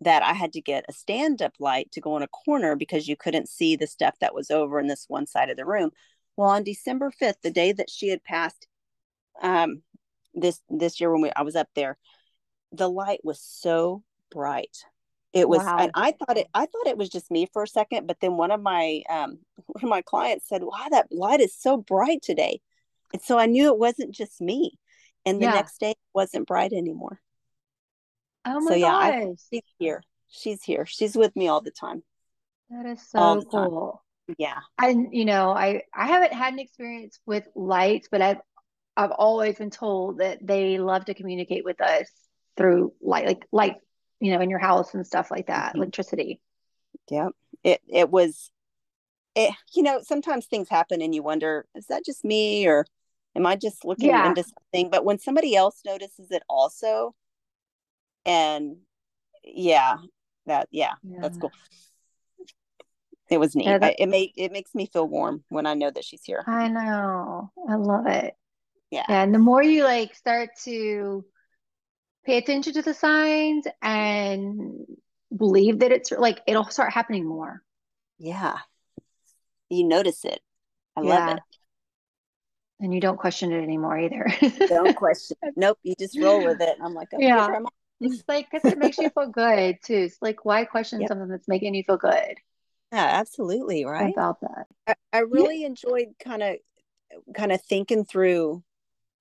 that 0.02 0.22
I 0.24 0.34
had 0.34 0.54
to 0.54 0.62
get 0.62 0.86
a 0.88 0.94
stand 0.94 1.42
up 1.42 1.54
light 1.60 1.92
to 1.94 2.02
go 2.02 2.16
in 2.18 2.24
a 2.24 2.28
corner 2.28 2.76
because 2.76 3.08
you 3.08 3.16
couldn't 3.16 3.50
see 3.50 3.76
the 3.76 3.88
stuff 3.88 4.16
that 4.22 4.36
was 4.36 4.52
over 4.52 4.80
in 4.80 4.88
this 4.88 5.06
one 5.08 5.26
side 5.26 5.50
of 5.50 5.58
the 5.58 5.66
room. 5.66 5.90
Well, 6.38 6.50
on 6.50 6.64
December 6.64 7.12
5th, 7.12 7.42
the 7.42 7.52
day 7.52 7.74
that 7.74 7.90
she 7.90 8.10
had 8.10 8.24
passed, 8.24 8.68
um, 9.42 9.82
this 10.34 10.62
this 10.70 11.02
year 11.02 11.12
when 11.12 11.22
we, 11.22 11.32
I 11.36 11.42
was 11.42 11.56
up 11.56 11.68
there, 11.76 11.98
the 12.72 12.90
light 12.90 13.20
was 13.24 13.42
so 13.42 14.04
bright. 14.32 14.78
It 15.34 15.50
was, 15.50 15.60
wow. 15.60 15.78
and 15.78 15.92
I 15.96 16.14
thought 16.14 16.38
it. 16.38 16.48
I 16.54 16.68
thought 16.68 16.88
it 16.88 16.98
was 16.98 17.10
just 17.10 17.32
me 17.32 17.48
for 17.52 17.64
a 17.64 17.68
second, 17.68 18.08
but 18.08 18.18
then 18.22 18.38
one 18.38 18.52
of 18.52 18.62
my 18.62 19.02
um, 19.10 19.40
one 19.66 19.84
of 19.84 19.90
my 19.90 20.02
clients 20.02 20.48
said, 20.48 20.64
"Wow, 20.64 20.88
that 20.92 21.12
light 21.12 21.42
is 21.42 21.56
so 21.56 21.78
bright 21.78 22.22
today," 22.22 22.62
and 23.14 23.22
so 23.22 23.38
I 23.38 23.48
knew 23.48 23.68
it 23.68 23.80
wasn't 23.80 24.14
just 24.14 24.40
me. 24.40 24.80
And 25.26 25.42
the 25.42 25.46
yeah. 25.46 25.54
next 25.54 25.80
day, 25.80 25.92
it 25.92 25.98
wasn't 26.14 26.48
bright 26.48 26.72
anymore. 26.72 27.20
Oh 28.46 28.62
my 28.62 28.72
so, 28.72 28.76
yeah, 28.76 28.88
gosh. 28.88 29.14
I, 29.14 29.36
she's 29.52 29.64
here. 29.78 30.04
She's 30.30 30.64
here. 30.64 30.86
She's 30.86 31.18
with 31.18 31.36
me 31.36 31.50
all 31.50 31.62
the 31.62 31.72
time. 31.72 32.04
That 32.70 32.86
is 32.86 33.02
so 33.10 33.42
cool. 33.52 34.04
Yeah. 34.38 34.60
And 34.78 35.08
you 35.12 35.26
know, 35.26 35.52
I 35.52 35.84
I 35.94 36.08
haven't 36.08 36.34
had 36.34 36.54
an 36.54 36.60
experience 36.60 37.20
with 37.26 37.48
lights, 37.56 38.08
but 38.12 38.22
I've 38.22 38.40
I've 38.96 39.12
always 39.12 39.58
been 39.58 39.70
told 39.70 40.20
that 40.20 40.40
they 40.46 40.80
love 40.80 41.06
to 41.06 41.14
communicate 41.14 41.64
with 41.64 41.80
us 41.82 42.10
through 42.58 42.94
light, 43.02 43.28
like 43.28 43.46
light, 43.52 43.76
you 44.20 44.34
know, 44.34 44.42
in 44.42 44.50
your 44.50 44.60
house 44.60 44.94
and 44.94 45.06
stuff 45.06 45.32
like 45.32 45.48
that, 45.48 45.70
mm-hmm. 45.70 45.78
electricity. 45.78 46.42
Yeah. 47.10 47.30
It 47.64 47.82
it 47.88 48.10
was 48.10 48.52
it 49.36 49.54
you 49.74 49.84
know, 49.84 50.02
sometimes 50.02 50.48
things 50.48 50.68
happen 50.68 51.02
and 51.02 51.14
you 51.14 51.24
wonder, 51.24 51.66
is 51.76 51.86
that 51.88 52.04
just 52.06 52.26
me 52.26 52.68
or 52.68 52.86
am 53.36 53.46
I 53.46 53.56
just 53.56 53.86
looking 53.86 54.10
yeah. 54.10 54.28
into 54.28 54.44
something? 54.44 54.90
But 54.90 55.06
when 55.06 55.20
somebody 55.20 55.56
else 55.56 55.82
notices 55.86 56.32
it 56.32 56.44
also, 56.50 57.14
and 58.26 58.78
yeah, 59.44 59.98
that 60.48 60.68
yeah, 60.72 60.94
yeah. 61.04 61.20
that's 61.22 61.38
cool. 61.38 61.52
It 63.30 63.40
was 63.40 63.56
neat. 63.56 63.66
Yeah, 63.66 63.78
that, 63.78 63.96
it 64.00 64.08
make 64.08 64.34
it 64.38 64.52
makes 64.52 64.74
me 64.74 64.86
feel 64.86 65.08
warm 65.08 65.44
when 65.50 65.66
I 65.66 65.74
know 65.74 65.92
that 65.92 66.06
she's 66.06 66.24
here. 66.24 66.44
I 66.48 66.68
know. 66.70 67.52
I 67.68 67.76
love 67.76 68.08
it. 68.08 68.36
Yeah. 68.90 69.04
yeah. 69.10 69.24
And 69.24 69.34
the 69.34 69.40
more 69.40 69.62
you 69.62 69.84
like 69.84 70.16
start 70.16 70.52
to 70.64 71.26
pay 72.26 72.38
attention 72.38 72.74
to 72.74 72.82
the 72.82 72.94
signs 72.94 73.66
and 73.82 74.86
believe 75.36 75.80
that 75.80 75.92
it's 75.92 76.12
like 76.12 76.42
it'll 76.48 76.66
start 76.66 76.94
happening 76.94 77.26
more. 77.26 77.62
Yeah. 78.18 78.58
You 79.70 79.84
notice 79.84 80.24
it. 80.24 80.40
I 80.96 81.02
yeah. 81.02 81.08
love 81.08 81.38
it. 81.38 81.44
And 82.80 82.94
you 82.94 83.02
don't 83.02 83.18
question 83.18 83.52
it 83.52 83.62
anymore 83.62 83.98
either. 83.98 84.28
don't 84.68 84.96
question. 84.96 85.38
Nope. 85.56 85.80
You 85.84 85.96
just 86.00 86.18
roll 86.18 86.46
with 86.46 86.62
it. 86.62 86.78
I'm 86.82 86.94
like, 86.94 87.14
okay, 87.14 87.26
yeah. 87.26 87.60
It's 88.00 88.24
like 88.28 88.48
because 88.52 88.72
it 88.72 88.78
makes 88.78 89.00
you 89.00 89.10
feel 89.10 89.30
good 89.30 89.80
too. 89.84 89.96
It's 89.96 90.18
like 90.22 90.46
why 90.46 90.66
question 90.66 91.02
yep. 91.02 91.08
something 91.08 91.28
that's 91.28 91.48
making 91.48 91.74
you 91.74 91.84
feel 91.84 91.98
good? 91.98 92.36
Yeah, 92.92 93.06
absolutely. 93.06 93.86
Right. 93.86 94.14
About 94.14 94.40
that. 94.42 94.68
I, 94.88 94.96
I 95.14 95.20
really 95.20 95.62
yeah. 95.62 95.68
enjoyed 95.68 96.10
kind 96.24 96.44
of 96.44 96.56
kind 97.36 97.52
of 97.52 97.62
thinking 97.62 98.06
through 98.06 98.64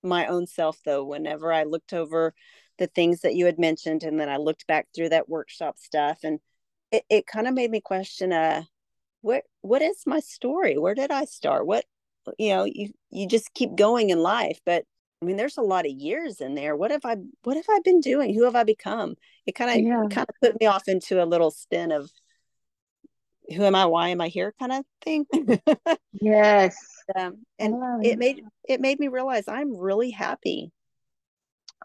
my 0.03 0.27
own 0.27 0.47
self 0.47 0.79
though, 0.85 1.05
whenever 1.05 1.53
I 1.53 1.65
looked 1.65 1.93
over 1.93 2.35
the 2.79 2.87
things 2.87 3.23
that 3.23 3.35
you 3.35 3.47
had 3.47 3.59
mentioned 3.59 4.03
and 4.03 4.21
then 4.21 4.29
I 4.29 4.37
looked 4.37 4.67
back 4.67 4.89
through 4.95 5.09
that 5.11 5.29
workshop 5.29 5.79
stuff 5.79 6.21
and 6.23 6.41
it, 6.93 7.05
it 7.09 7.27
kind 7.27 7.47
of 7.47 7.55
made 7.55 7.71
me 7.71 7.81
question 7.81 8.33
uh 8.33 8.63
what 9.23 9.45
what 9.63 9.83
is 9.83 10.03
my 10.07 10.21
story? 10.21 10.79
Where 10.79 10.95
did 10.95 11.11
I 11.11 11.25
start? 11.25 11.67
What 11.67 11.85
you 12.39 12.51
know, 12.51 12.65
you 12.65 12.91
you 13.11 13.27
just 13.27 13.55
keep 13.55 13.75
going 13.77 14.11
in 14.11 14.19
life, 14.21 14.61
but 14.65 14.85
I 15.23 15.25
mean, 15.25 15.37
there's 15.37 15.57
a 15.57 15.63
lot 15.63 15.87
of 15.87 15.93
years 15.93 16.41
in 16.41 16.55
there. 16.55 16.77
What 16.77 16.91
have 16.91 17.05
I 17.05 17.17
what 17.43 17.57
have 17.57 17.67
I 17.69 17.81
been 17.83 18.01
doing? 18.01 18.35
Who 18.35 18.45
have 18.45 18.55
I 18.57 18.65
become? 18.65 19.17
It 19.47 19.55
kind 19.55 19.71
of 19.71 19.87
yeah. 19.87 20.05
kind 20.11 20.29
of 20.29 20.35
put 20.43 20.61
me 20.61 20.67
off 20.67 20.89
into 20.89 21.23
a 21.23 21.27
little 21.27 21.51
spin 21.51 21.91
of 21.91 22.11
who 23.55 23.63
am 23.63 23.75
I? 23.75 23.87
Why 23.87 24.09
am 24.11 24.21
I 24.21 24.29
here? 24.29 24.55
Kind 24.59 24.73
of 24.73 24.85
thing. 25.03 25.27
yes. 26.13 26.77
Um, 27.15 27.47
and 27.61 28.05
it 28.05 28.19
made 28.19 28.43
it 28.69 28.81
made 28.81 28.99
me 28.99 29.07
realize 29.07 29.45
I'm 29.47 29.77
really 29.77 30.11
happy. 30.11 30.73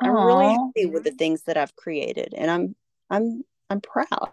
Aww. 0.02 0.08
I'm 0.08 0.26
really 0.26 0.48
happy 0.48 0.86
with 0.88 1.04
the 1.04 1.12
things 1.12 1.44
that 1.44 1.58
I've 1.58 1.76
created, 1.76 2.34
and 2.36 2.50
I'm 2.50 2.76
I'm 3.08 3.44
I'm 3.70 3.82
proud. 3.82 4.32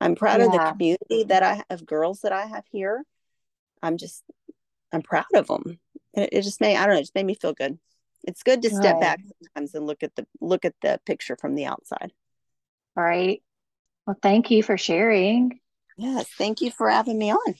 I'm 0.00 0.14
proud 0.14 0.40
yeah. 0.40 0.46
of 0.46 0.52
the 0.52 0.70
community 0.70 1.24
that 1.24 1.42
I 1.42 1.62
have, 1.68 1.84
girls 1.84 2.22
that 2.22 2.32
I 2.32 2.46
have 2.46 2.64
here. 2.72 3.04
I'm 3.82 3.98
just 3.98 4.24
I'm 4.94 5.02
proud 5.02 5.26
of 5.34 5.46
them 5.46 5.78
it, 6.16 6.30
it 6.32 6.42
just 6.42 6.60
made 6.60 6.76
I 6.76 6.86
don't 6.86 6.94
know, 6.94 6.98
it 6.98 7.02
just 7.02 7.14
made 7.14 7.26
me 7.26 7.34
feel 7.34 7.52
good. 7.52 7.78
It's 8.24 8.42
good 8.42 8.62
to 8.62 8.70
step 8.70 9.00
back 9.00 9.20
sometimes 9.40 9.74
and 9.74 9.86
look 9.86 10.02
at 10.02 10.16
the 10.16 10.26
look 10.40 10.64
at 10.64 10.74
the 10.82 10.98
picture 11.06 11.36
from 11.36 11.54
the 11.54 11.66
outside. 11.66 12.12
All 12.96 13.04
right. 13.04 13.40
Well, 14.06 14.16
thank 14.20 14.50
you 14.50 14.62
for 14.64 14.76
sharing. 14.76 15.60
Yes, 15.96 16.26
thank 16.36 16.60
you 16.60 16.70
for 16.70 16.90
having 16.90 17.18
me 17.18 17.32
on. 17.32 17.54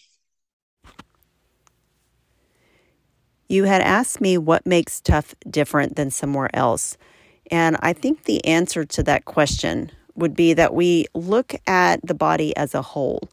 You 3.49 3.65
had 3.65 3.81
asked 3.81 4.21
me 4.21 4.37
what 4.39 4.67
makes 4.67 5.01
TUF 5.01 5.35
different 5.49 5.97
than 5.97 6.11
somewhere 6.11 6.51
else. 6.53 6.97
And 7.51 7.77
I 7.81 7.93
think 7.93 8.25
the 8.25 8.45
answer 8.45 8.85
to 8.85 9.03
that 9.05 9.25
question 9.25 9.93
would 10.17 10.35
be 10.35 10.53
that 10.55 10.75
we 10.75 11.07
look 11.15 11.55
at 11.67 12.05
the 12.05 12.15
body 12.15 12.57
as 12.57 12.75
a 12.75 12.83
whole. 12.83 13.29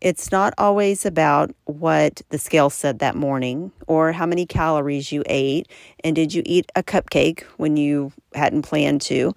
It's 0.00 0.32
not 0.32 0.52
always 0.58 1.06
about 1.06 1.54
what 1.64 2.22
the 2.30 2.38
scale 2.38 2.70
said 2.70 2.98
that 2.98 3.14
morning 3.14 3.70
or 3.86 4.10
how 4.10 4.26
many 4.26 4.46
calories 4.46 5.12
you 5.12 5.22
ate 5.26 5.68
and 6.02 6.16
did 6.16 6.34
you 6.34 6.42
eat 6.44 6.72
a 6.74 6.82
cupcake 6.82 7.42
when 7.56 7.76
you 7.76 8.12
hadn't 8.34 8.62
planned 8.62 9.00
to. 9.02 9.32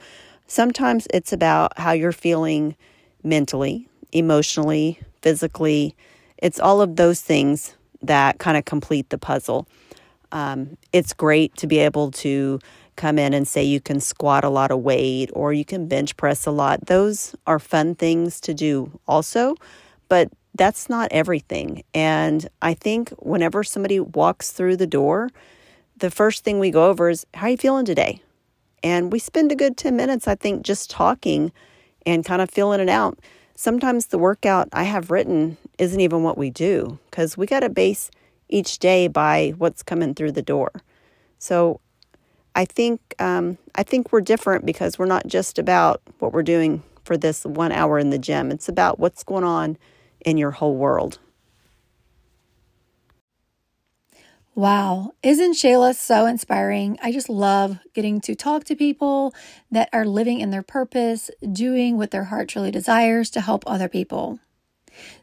Sometimes 0.48 1.08
it's 1.14 1.32
about 1.32 1.78
how 1.78 1.92
you're 1.92 2.12
feeling 2.12 2.76
mentally, 3.24 3.88
emotionally, 4.16 5.00
physically. 5.22 5.96
It's 6.38 6.60
all 6.60 6.82
of 6.82 6.96
those 6.96 7.22
things 7.22 7.76
that 8.02 8.40
kind 8.40 8.58
of 8.58 8.66
complete 8.66 9.10
the 9.10 9.18
puzzle. 9.18 9.68
Um, 10.32 10.78
it's 10.94 11.14
great 11.14 11.56
to 11.58 11.68
be 11.68 11.80
able 11.80 12.12
to 12.12 12.60
come 12.96 13.20
in 13.20 13.34
and 13.34 13.48
say 13.48 13.64
you 13.64 13.82
can 13.82 14.00
squat 14.00 14.44
a 14.44 14.50
lot 14.50 14.72
of 14.72 14.80
weight 14.80 15.30
or 15.34 15.52
you 15.52 15.66
can 15.66 15.88
bench 15.88 16.16
press 16.16 16.46
a 16.46 16.52
lot. 16.52 16.86
Those 16.86 17.36
are 17.46 17.60
fun 17.60 17.96
things 17.96 18.40
to 18.42 18.54
do 18.54 19.00
also, 19.08 19.56
but 20.08 20.30
that's 20.54 20.90
not 20.90 21.12
everything. 21.12 21.84
And 21.94 22.48
I 22.62 22.74
think 22.74 23.10
whenever 23.20 23.64
somebody 23.64 24.00
walks 24.00 24.52
through 24.52 24.78
the 24.78 24.88
door, 24.88 25.30
the 25.98 26.10
first 26.10 26.44
thing 26.44 26.60
we 26.60 26.72
go 26.72 26.90
over 26.90 27.10
is, 27.10 27.26
How 27.34 27.48
are 27.48 27.50
you 27.50 27.58
feeling 27.58 27.86
today? 27.86 28.22
And 28.82 29.12
we 29.12 29.20
spend 29.20 29.52
a 29.52 29.56
good 29.56 29.78
10 29.78 29.96
minutes, 29.96 30.28
I 30.28 30.36
think, 30.36 30.64
just 30.64 30.90
talking 30.90 31.52
and 32.06 32.24
kind 32.24 32.42
of 32.42 32.50
feeling 32.50 32.80
it 32.80 32.90
out. 32.90 33.20
Sometimes 33.56 34.08
the 34.08 34.18
workout 34.18 34.68
I 34.74 34.84
have 34.84 35.12
written 35.12 35.58
isn't 35.80 36.00
even 36.00 36.24
what 36.24 36.38
we 36.38 36.50
do 36.50 37.00
because 37.10 37.38
we 37.38 37.46
got 37.46 37.62
to 37.62 37.70
base 37.70 38.12
each 38.50 38.80
day 38.80 39.08
by 39.08 39.54
what's 39.58 39.82
coming 39.82 40.14
through 40.14 40.34
the 40.34 40.42
door. 40.42 40.72
So 41.40 41.80
I 42.54 42.66
think 42.66 43.00
um, 43.18 43.58
I 43.76 43.84
think 43.84 44.12
we're 44.12 44.22
different 44.22 44.66
because 44.66 45.00
we're 45.00 45.06
not 45.06 45.28
just 45.28 45.58
about 45.58 46.02
what 46.20 46.34
we're 46.34 46.44
doing 46.44 46.84
for 47.06 47.18
this 47.18 47.46
one 47.46 47.72
hour 47.72 47.98
in 47.98 48.10
the 48.10 48.18
gym. 48.18 48.52
It's 48.52 48.68
about 48.68 49.00
what's 49.00 49.24
going 49.24 49.44
on 49.44 49.78
in 50.26 50.38
your 50.38 50.52
whole 50.52 50.76
world. 50.76 51.20
Wow, 54.58 55.12
isn't 55.22 55.56
Shayla 55.56 55.94
so 55.94 56.26
inspiring? 56.26 56.98
I 57.04 57.12
just 57.12 57.28
love 57.28 57.80
getting 57.94 58.22
to 58.22 58.36
talk 58.36 58.64
to 58.64 58.76
people 58.76 59.36
that 59.70 59.90
are 59.92 60.06
living 60.06 60.40
in 60.40 60.50
their 60.50 60.64
purpose, 60.64 61.30
doing 61.52 61.98
what 61.98 62.12
their 62.12 62.24
heart 62.24 62.48
truly 62.48 62.72
desires 62.72 63.30
to 63.32 63.42
help 63.42 63.66
other 63.68 63.90
people. 63.90 64.40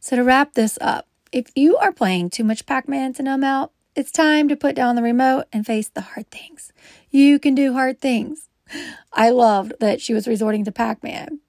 So, 0.00 0.16
to 0.16 0.22
wrap 0.22 0.52
this 0.52 0.76
up, 0.82 1.08
if 1.32 1.46
you 1.56 1.78
are 1.78 1.92
playing 1.92 2.28
too 2.28 2.44
much 2.44 2.66
Pac-Man 2.66 3.14
to 3.14 3.22
numb 3.22 3.42
out, 3.42 3.72
it's 3.96 4.12
time 4.12 4.48
to 4.48 4.56
put 4.56 4.76
down 4.76 4.96
the 4.96 5.02
remote 5.02 5.46
and 5.50 5.64
face 5.64 5.88
the 5.88 6.02
hard 6.02 6.30
things. 6.30 6.70
You 7.10 7.38
can 7.38 7.54
do 7.54 7.72
hard 7.72 8.02
things. 8.02 8.50
I 9.14 9.30
loved 9.30 9.72
that 9.80 10.02
she 10.02 10.12
was 10.12 10.28
resorting 10.28 10.66
to 10.66 10.72
Pac-Man. 10.72 11.40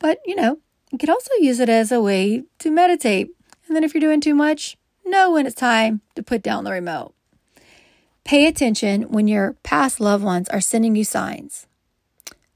But, 0.00 0.18
you 0.26 0.34
know, 0.34 0.58
you 0.90 0.98
could 0.98 1.08
also 1.08 1.30
use 1.38 1.60
it 1.60 1.68
as 1.68 1.92
a 1.92 2.02
way 2.02 2.42
to 2.58 2.70
meditate. 2.72 3.28
And 3.68 3.76
then 3.76 3.84
if 3.84 3.94
you're 3.94 4.00
doing 4.00 4.20
too 4.20 4.34
much, 4.34 4.76
know 5.06 5.30
when 5.30 5.46
it's 5.46 5.54
time 5.54 6.00
to 6.16 6.22
put 6.24 6.42
down 6.42 6.64
the 6.64 6.72
remote. 6.72 7.14
Pay 8.28 8.46
attention 8.46 9.04
when 9.04 9.26
your 9.26 9.54
past 9.62 10.00
loved 10.00 10.22
ones 10.22 10.50
are 10.50 10.60
sending 10.60 10.94
you 10.94 11.02
signs. 11.02 11.66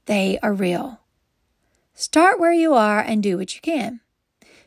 They 0.05 0.37
are 0.43 0.53
real. 0.53 0.99
Start 1.95 2.39
where 2.39 2.53
you 2.53 2.75
are 2.75 2.99
and 2.99 3.23
do 3.23 3.39
what 3.39 3.55
you 3.55 3.61
can. 3.61 3.99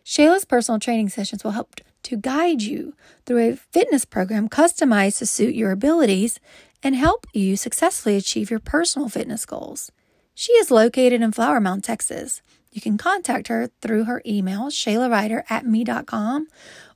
Shayla's 0.04 0.44
personal 0.44 0.80
training 0.80 1.10
sessions 1.10 1.44
will 1.44 1.52
help 1.52 1.76
to 2.02 2.16
guide 2.16 2.62
you 2.62 2.96
through 3.24 3.38
a 3.38 3.54
fitness 3.54 4.04
program 4.04 4.48
customized 4.48 5.18
to 5.18 5.26
suit 5.26 5.54
your 5.54 5.70
abilities 5.70 6.40
and 6.82 6.96
help 6.96 7.28
you 7.32 7.56
successfully 7.56 8.16
achieve 8.16 8.50
your 8.50 8.58
personal 8.58 9.08
fitness 9.08 9.46
goals. 9.46 9.92
She 10.34 10.54
is 10.54 10.72
located 10.72 11.22
in 11.22 11.30
Flower 11.30 11.60
Mound, 11.60 11.84
Texas, 11.84 12.42
you 12.72 12.80
can 12.80 12.98
contact 12.98 13.46
her 13.46 13.70
through 13.80 14.06
her 14.06 14.22
email, 14.26 14.70
ShaylaRyder 14.70 15.44
at 15.48 15.64
me.com, 15.64 16.48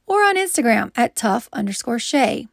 or 0.05 0.25
on 0.25 0.37
Instagram 0.37 0.91
at 0.97 1.15
tuf 1.15 1.49
underscore 1.53 2.01
Shay. 2.01 2.49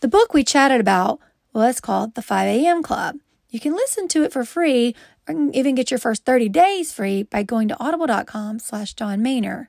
The 0.00 0.08
book 0.08 0.32
we 0.32 0.44
chatted 0.44 0.80
about 0.80 1.20
was 1.52 1.80
called 1.80 2.14
The 2.14 2.22
5 2.22 2.46
a.m. 2.48 2.82
Club. 2.82 3.16
You 3.50 3.60
can 3.60 3.72
listen 3.72 4.08
to 4.08 4.24
it 4.24 4.32
for 4.32 4.44
free 4.44 4.94
or 5.26 5.34
even 5.52 5.74
get 5.74 5.90
your 5.90 5.98
first 5.98 6.24
30 6.24 6.48
days 6.48 6.92
free 6.92 7.22
by 7.22 7.42
going 7.42 7.68
to 7.68 7.80
audible.com 7.82 8.58
slash 8.58 8.94
Dawn 8.94 9.20
Maynor. 9.20 9.68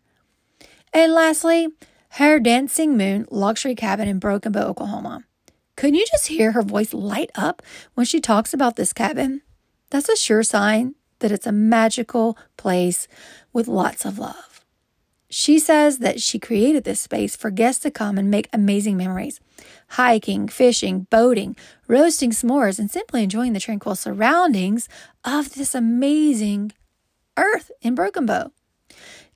And 0.93 1.13
lastly, 1.13 1.69
her 2.13 2.39
Dancing 2.39 2.97
Moon 2.97 3.25
luxury 3.29 3.75
cabin 3.75 4.07
in 4.07 4.19
Broken 4.19 4.51
Bow, 4.51 4.67
Oklahoma. 4.67 5.23
Couldn't 5.75 5.95
you 5.95 6.05
just 6.11 6.27
hear 6.27 6.51
her 6.53 6.61
voice 6.61 6.93
light 6.93 7.31
up 7.35 7.61
when 7.93 8.05
she 8.05 8.19
talks 8.19 8.53
about 8.53 8.75
this 8.75 8.91
cabin? 8.91 9.41
That's 9.91 10.09
a 10.09 10.15
sure 10.15 10.43
sign 10.43 10.95
that 11.19 11.31
it's 11.31 11.47
a 11.47 11.51
magical 11.51 12.37
place 12.57 13.07
with 13.53 13.67
lots 13.67 14.05
of 14.05 14.19
love. 14.19 14.65
She 15.29 15.59
says 15.59 15.99
that 15.99 16.19
she 16.21 16.39
created 16.39 16.83
this 16.83 16.99
space 16.99 17.35
for 17.35 17.51
guests 17.51 17.83
to 17.83 17.91
come 17.91 18.17
and 18.17 18.31
make 18.31 18.49
amazing 18.51 18.97
memories 18.97 19.39
hiking, 19.91 20.47
fishing, 20.47 21.07
boating, 21.09 21.55
roasting 21.87 22.31
s'mores, 22.31 22.79
and 22.79 22.89
simply 22.89 23.23
enjoying 23.23 23.53
the 23.53 23.59
tranquil 23.59 23.95
surroundings 23.95 24.87
of 25.23 25.53
this 25.53 25.73
amazing 25.75 26.71
earth 27.37 27.71
in 27.81 27.95
Broken 27.95 28.25
Bow. 28.25 28.51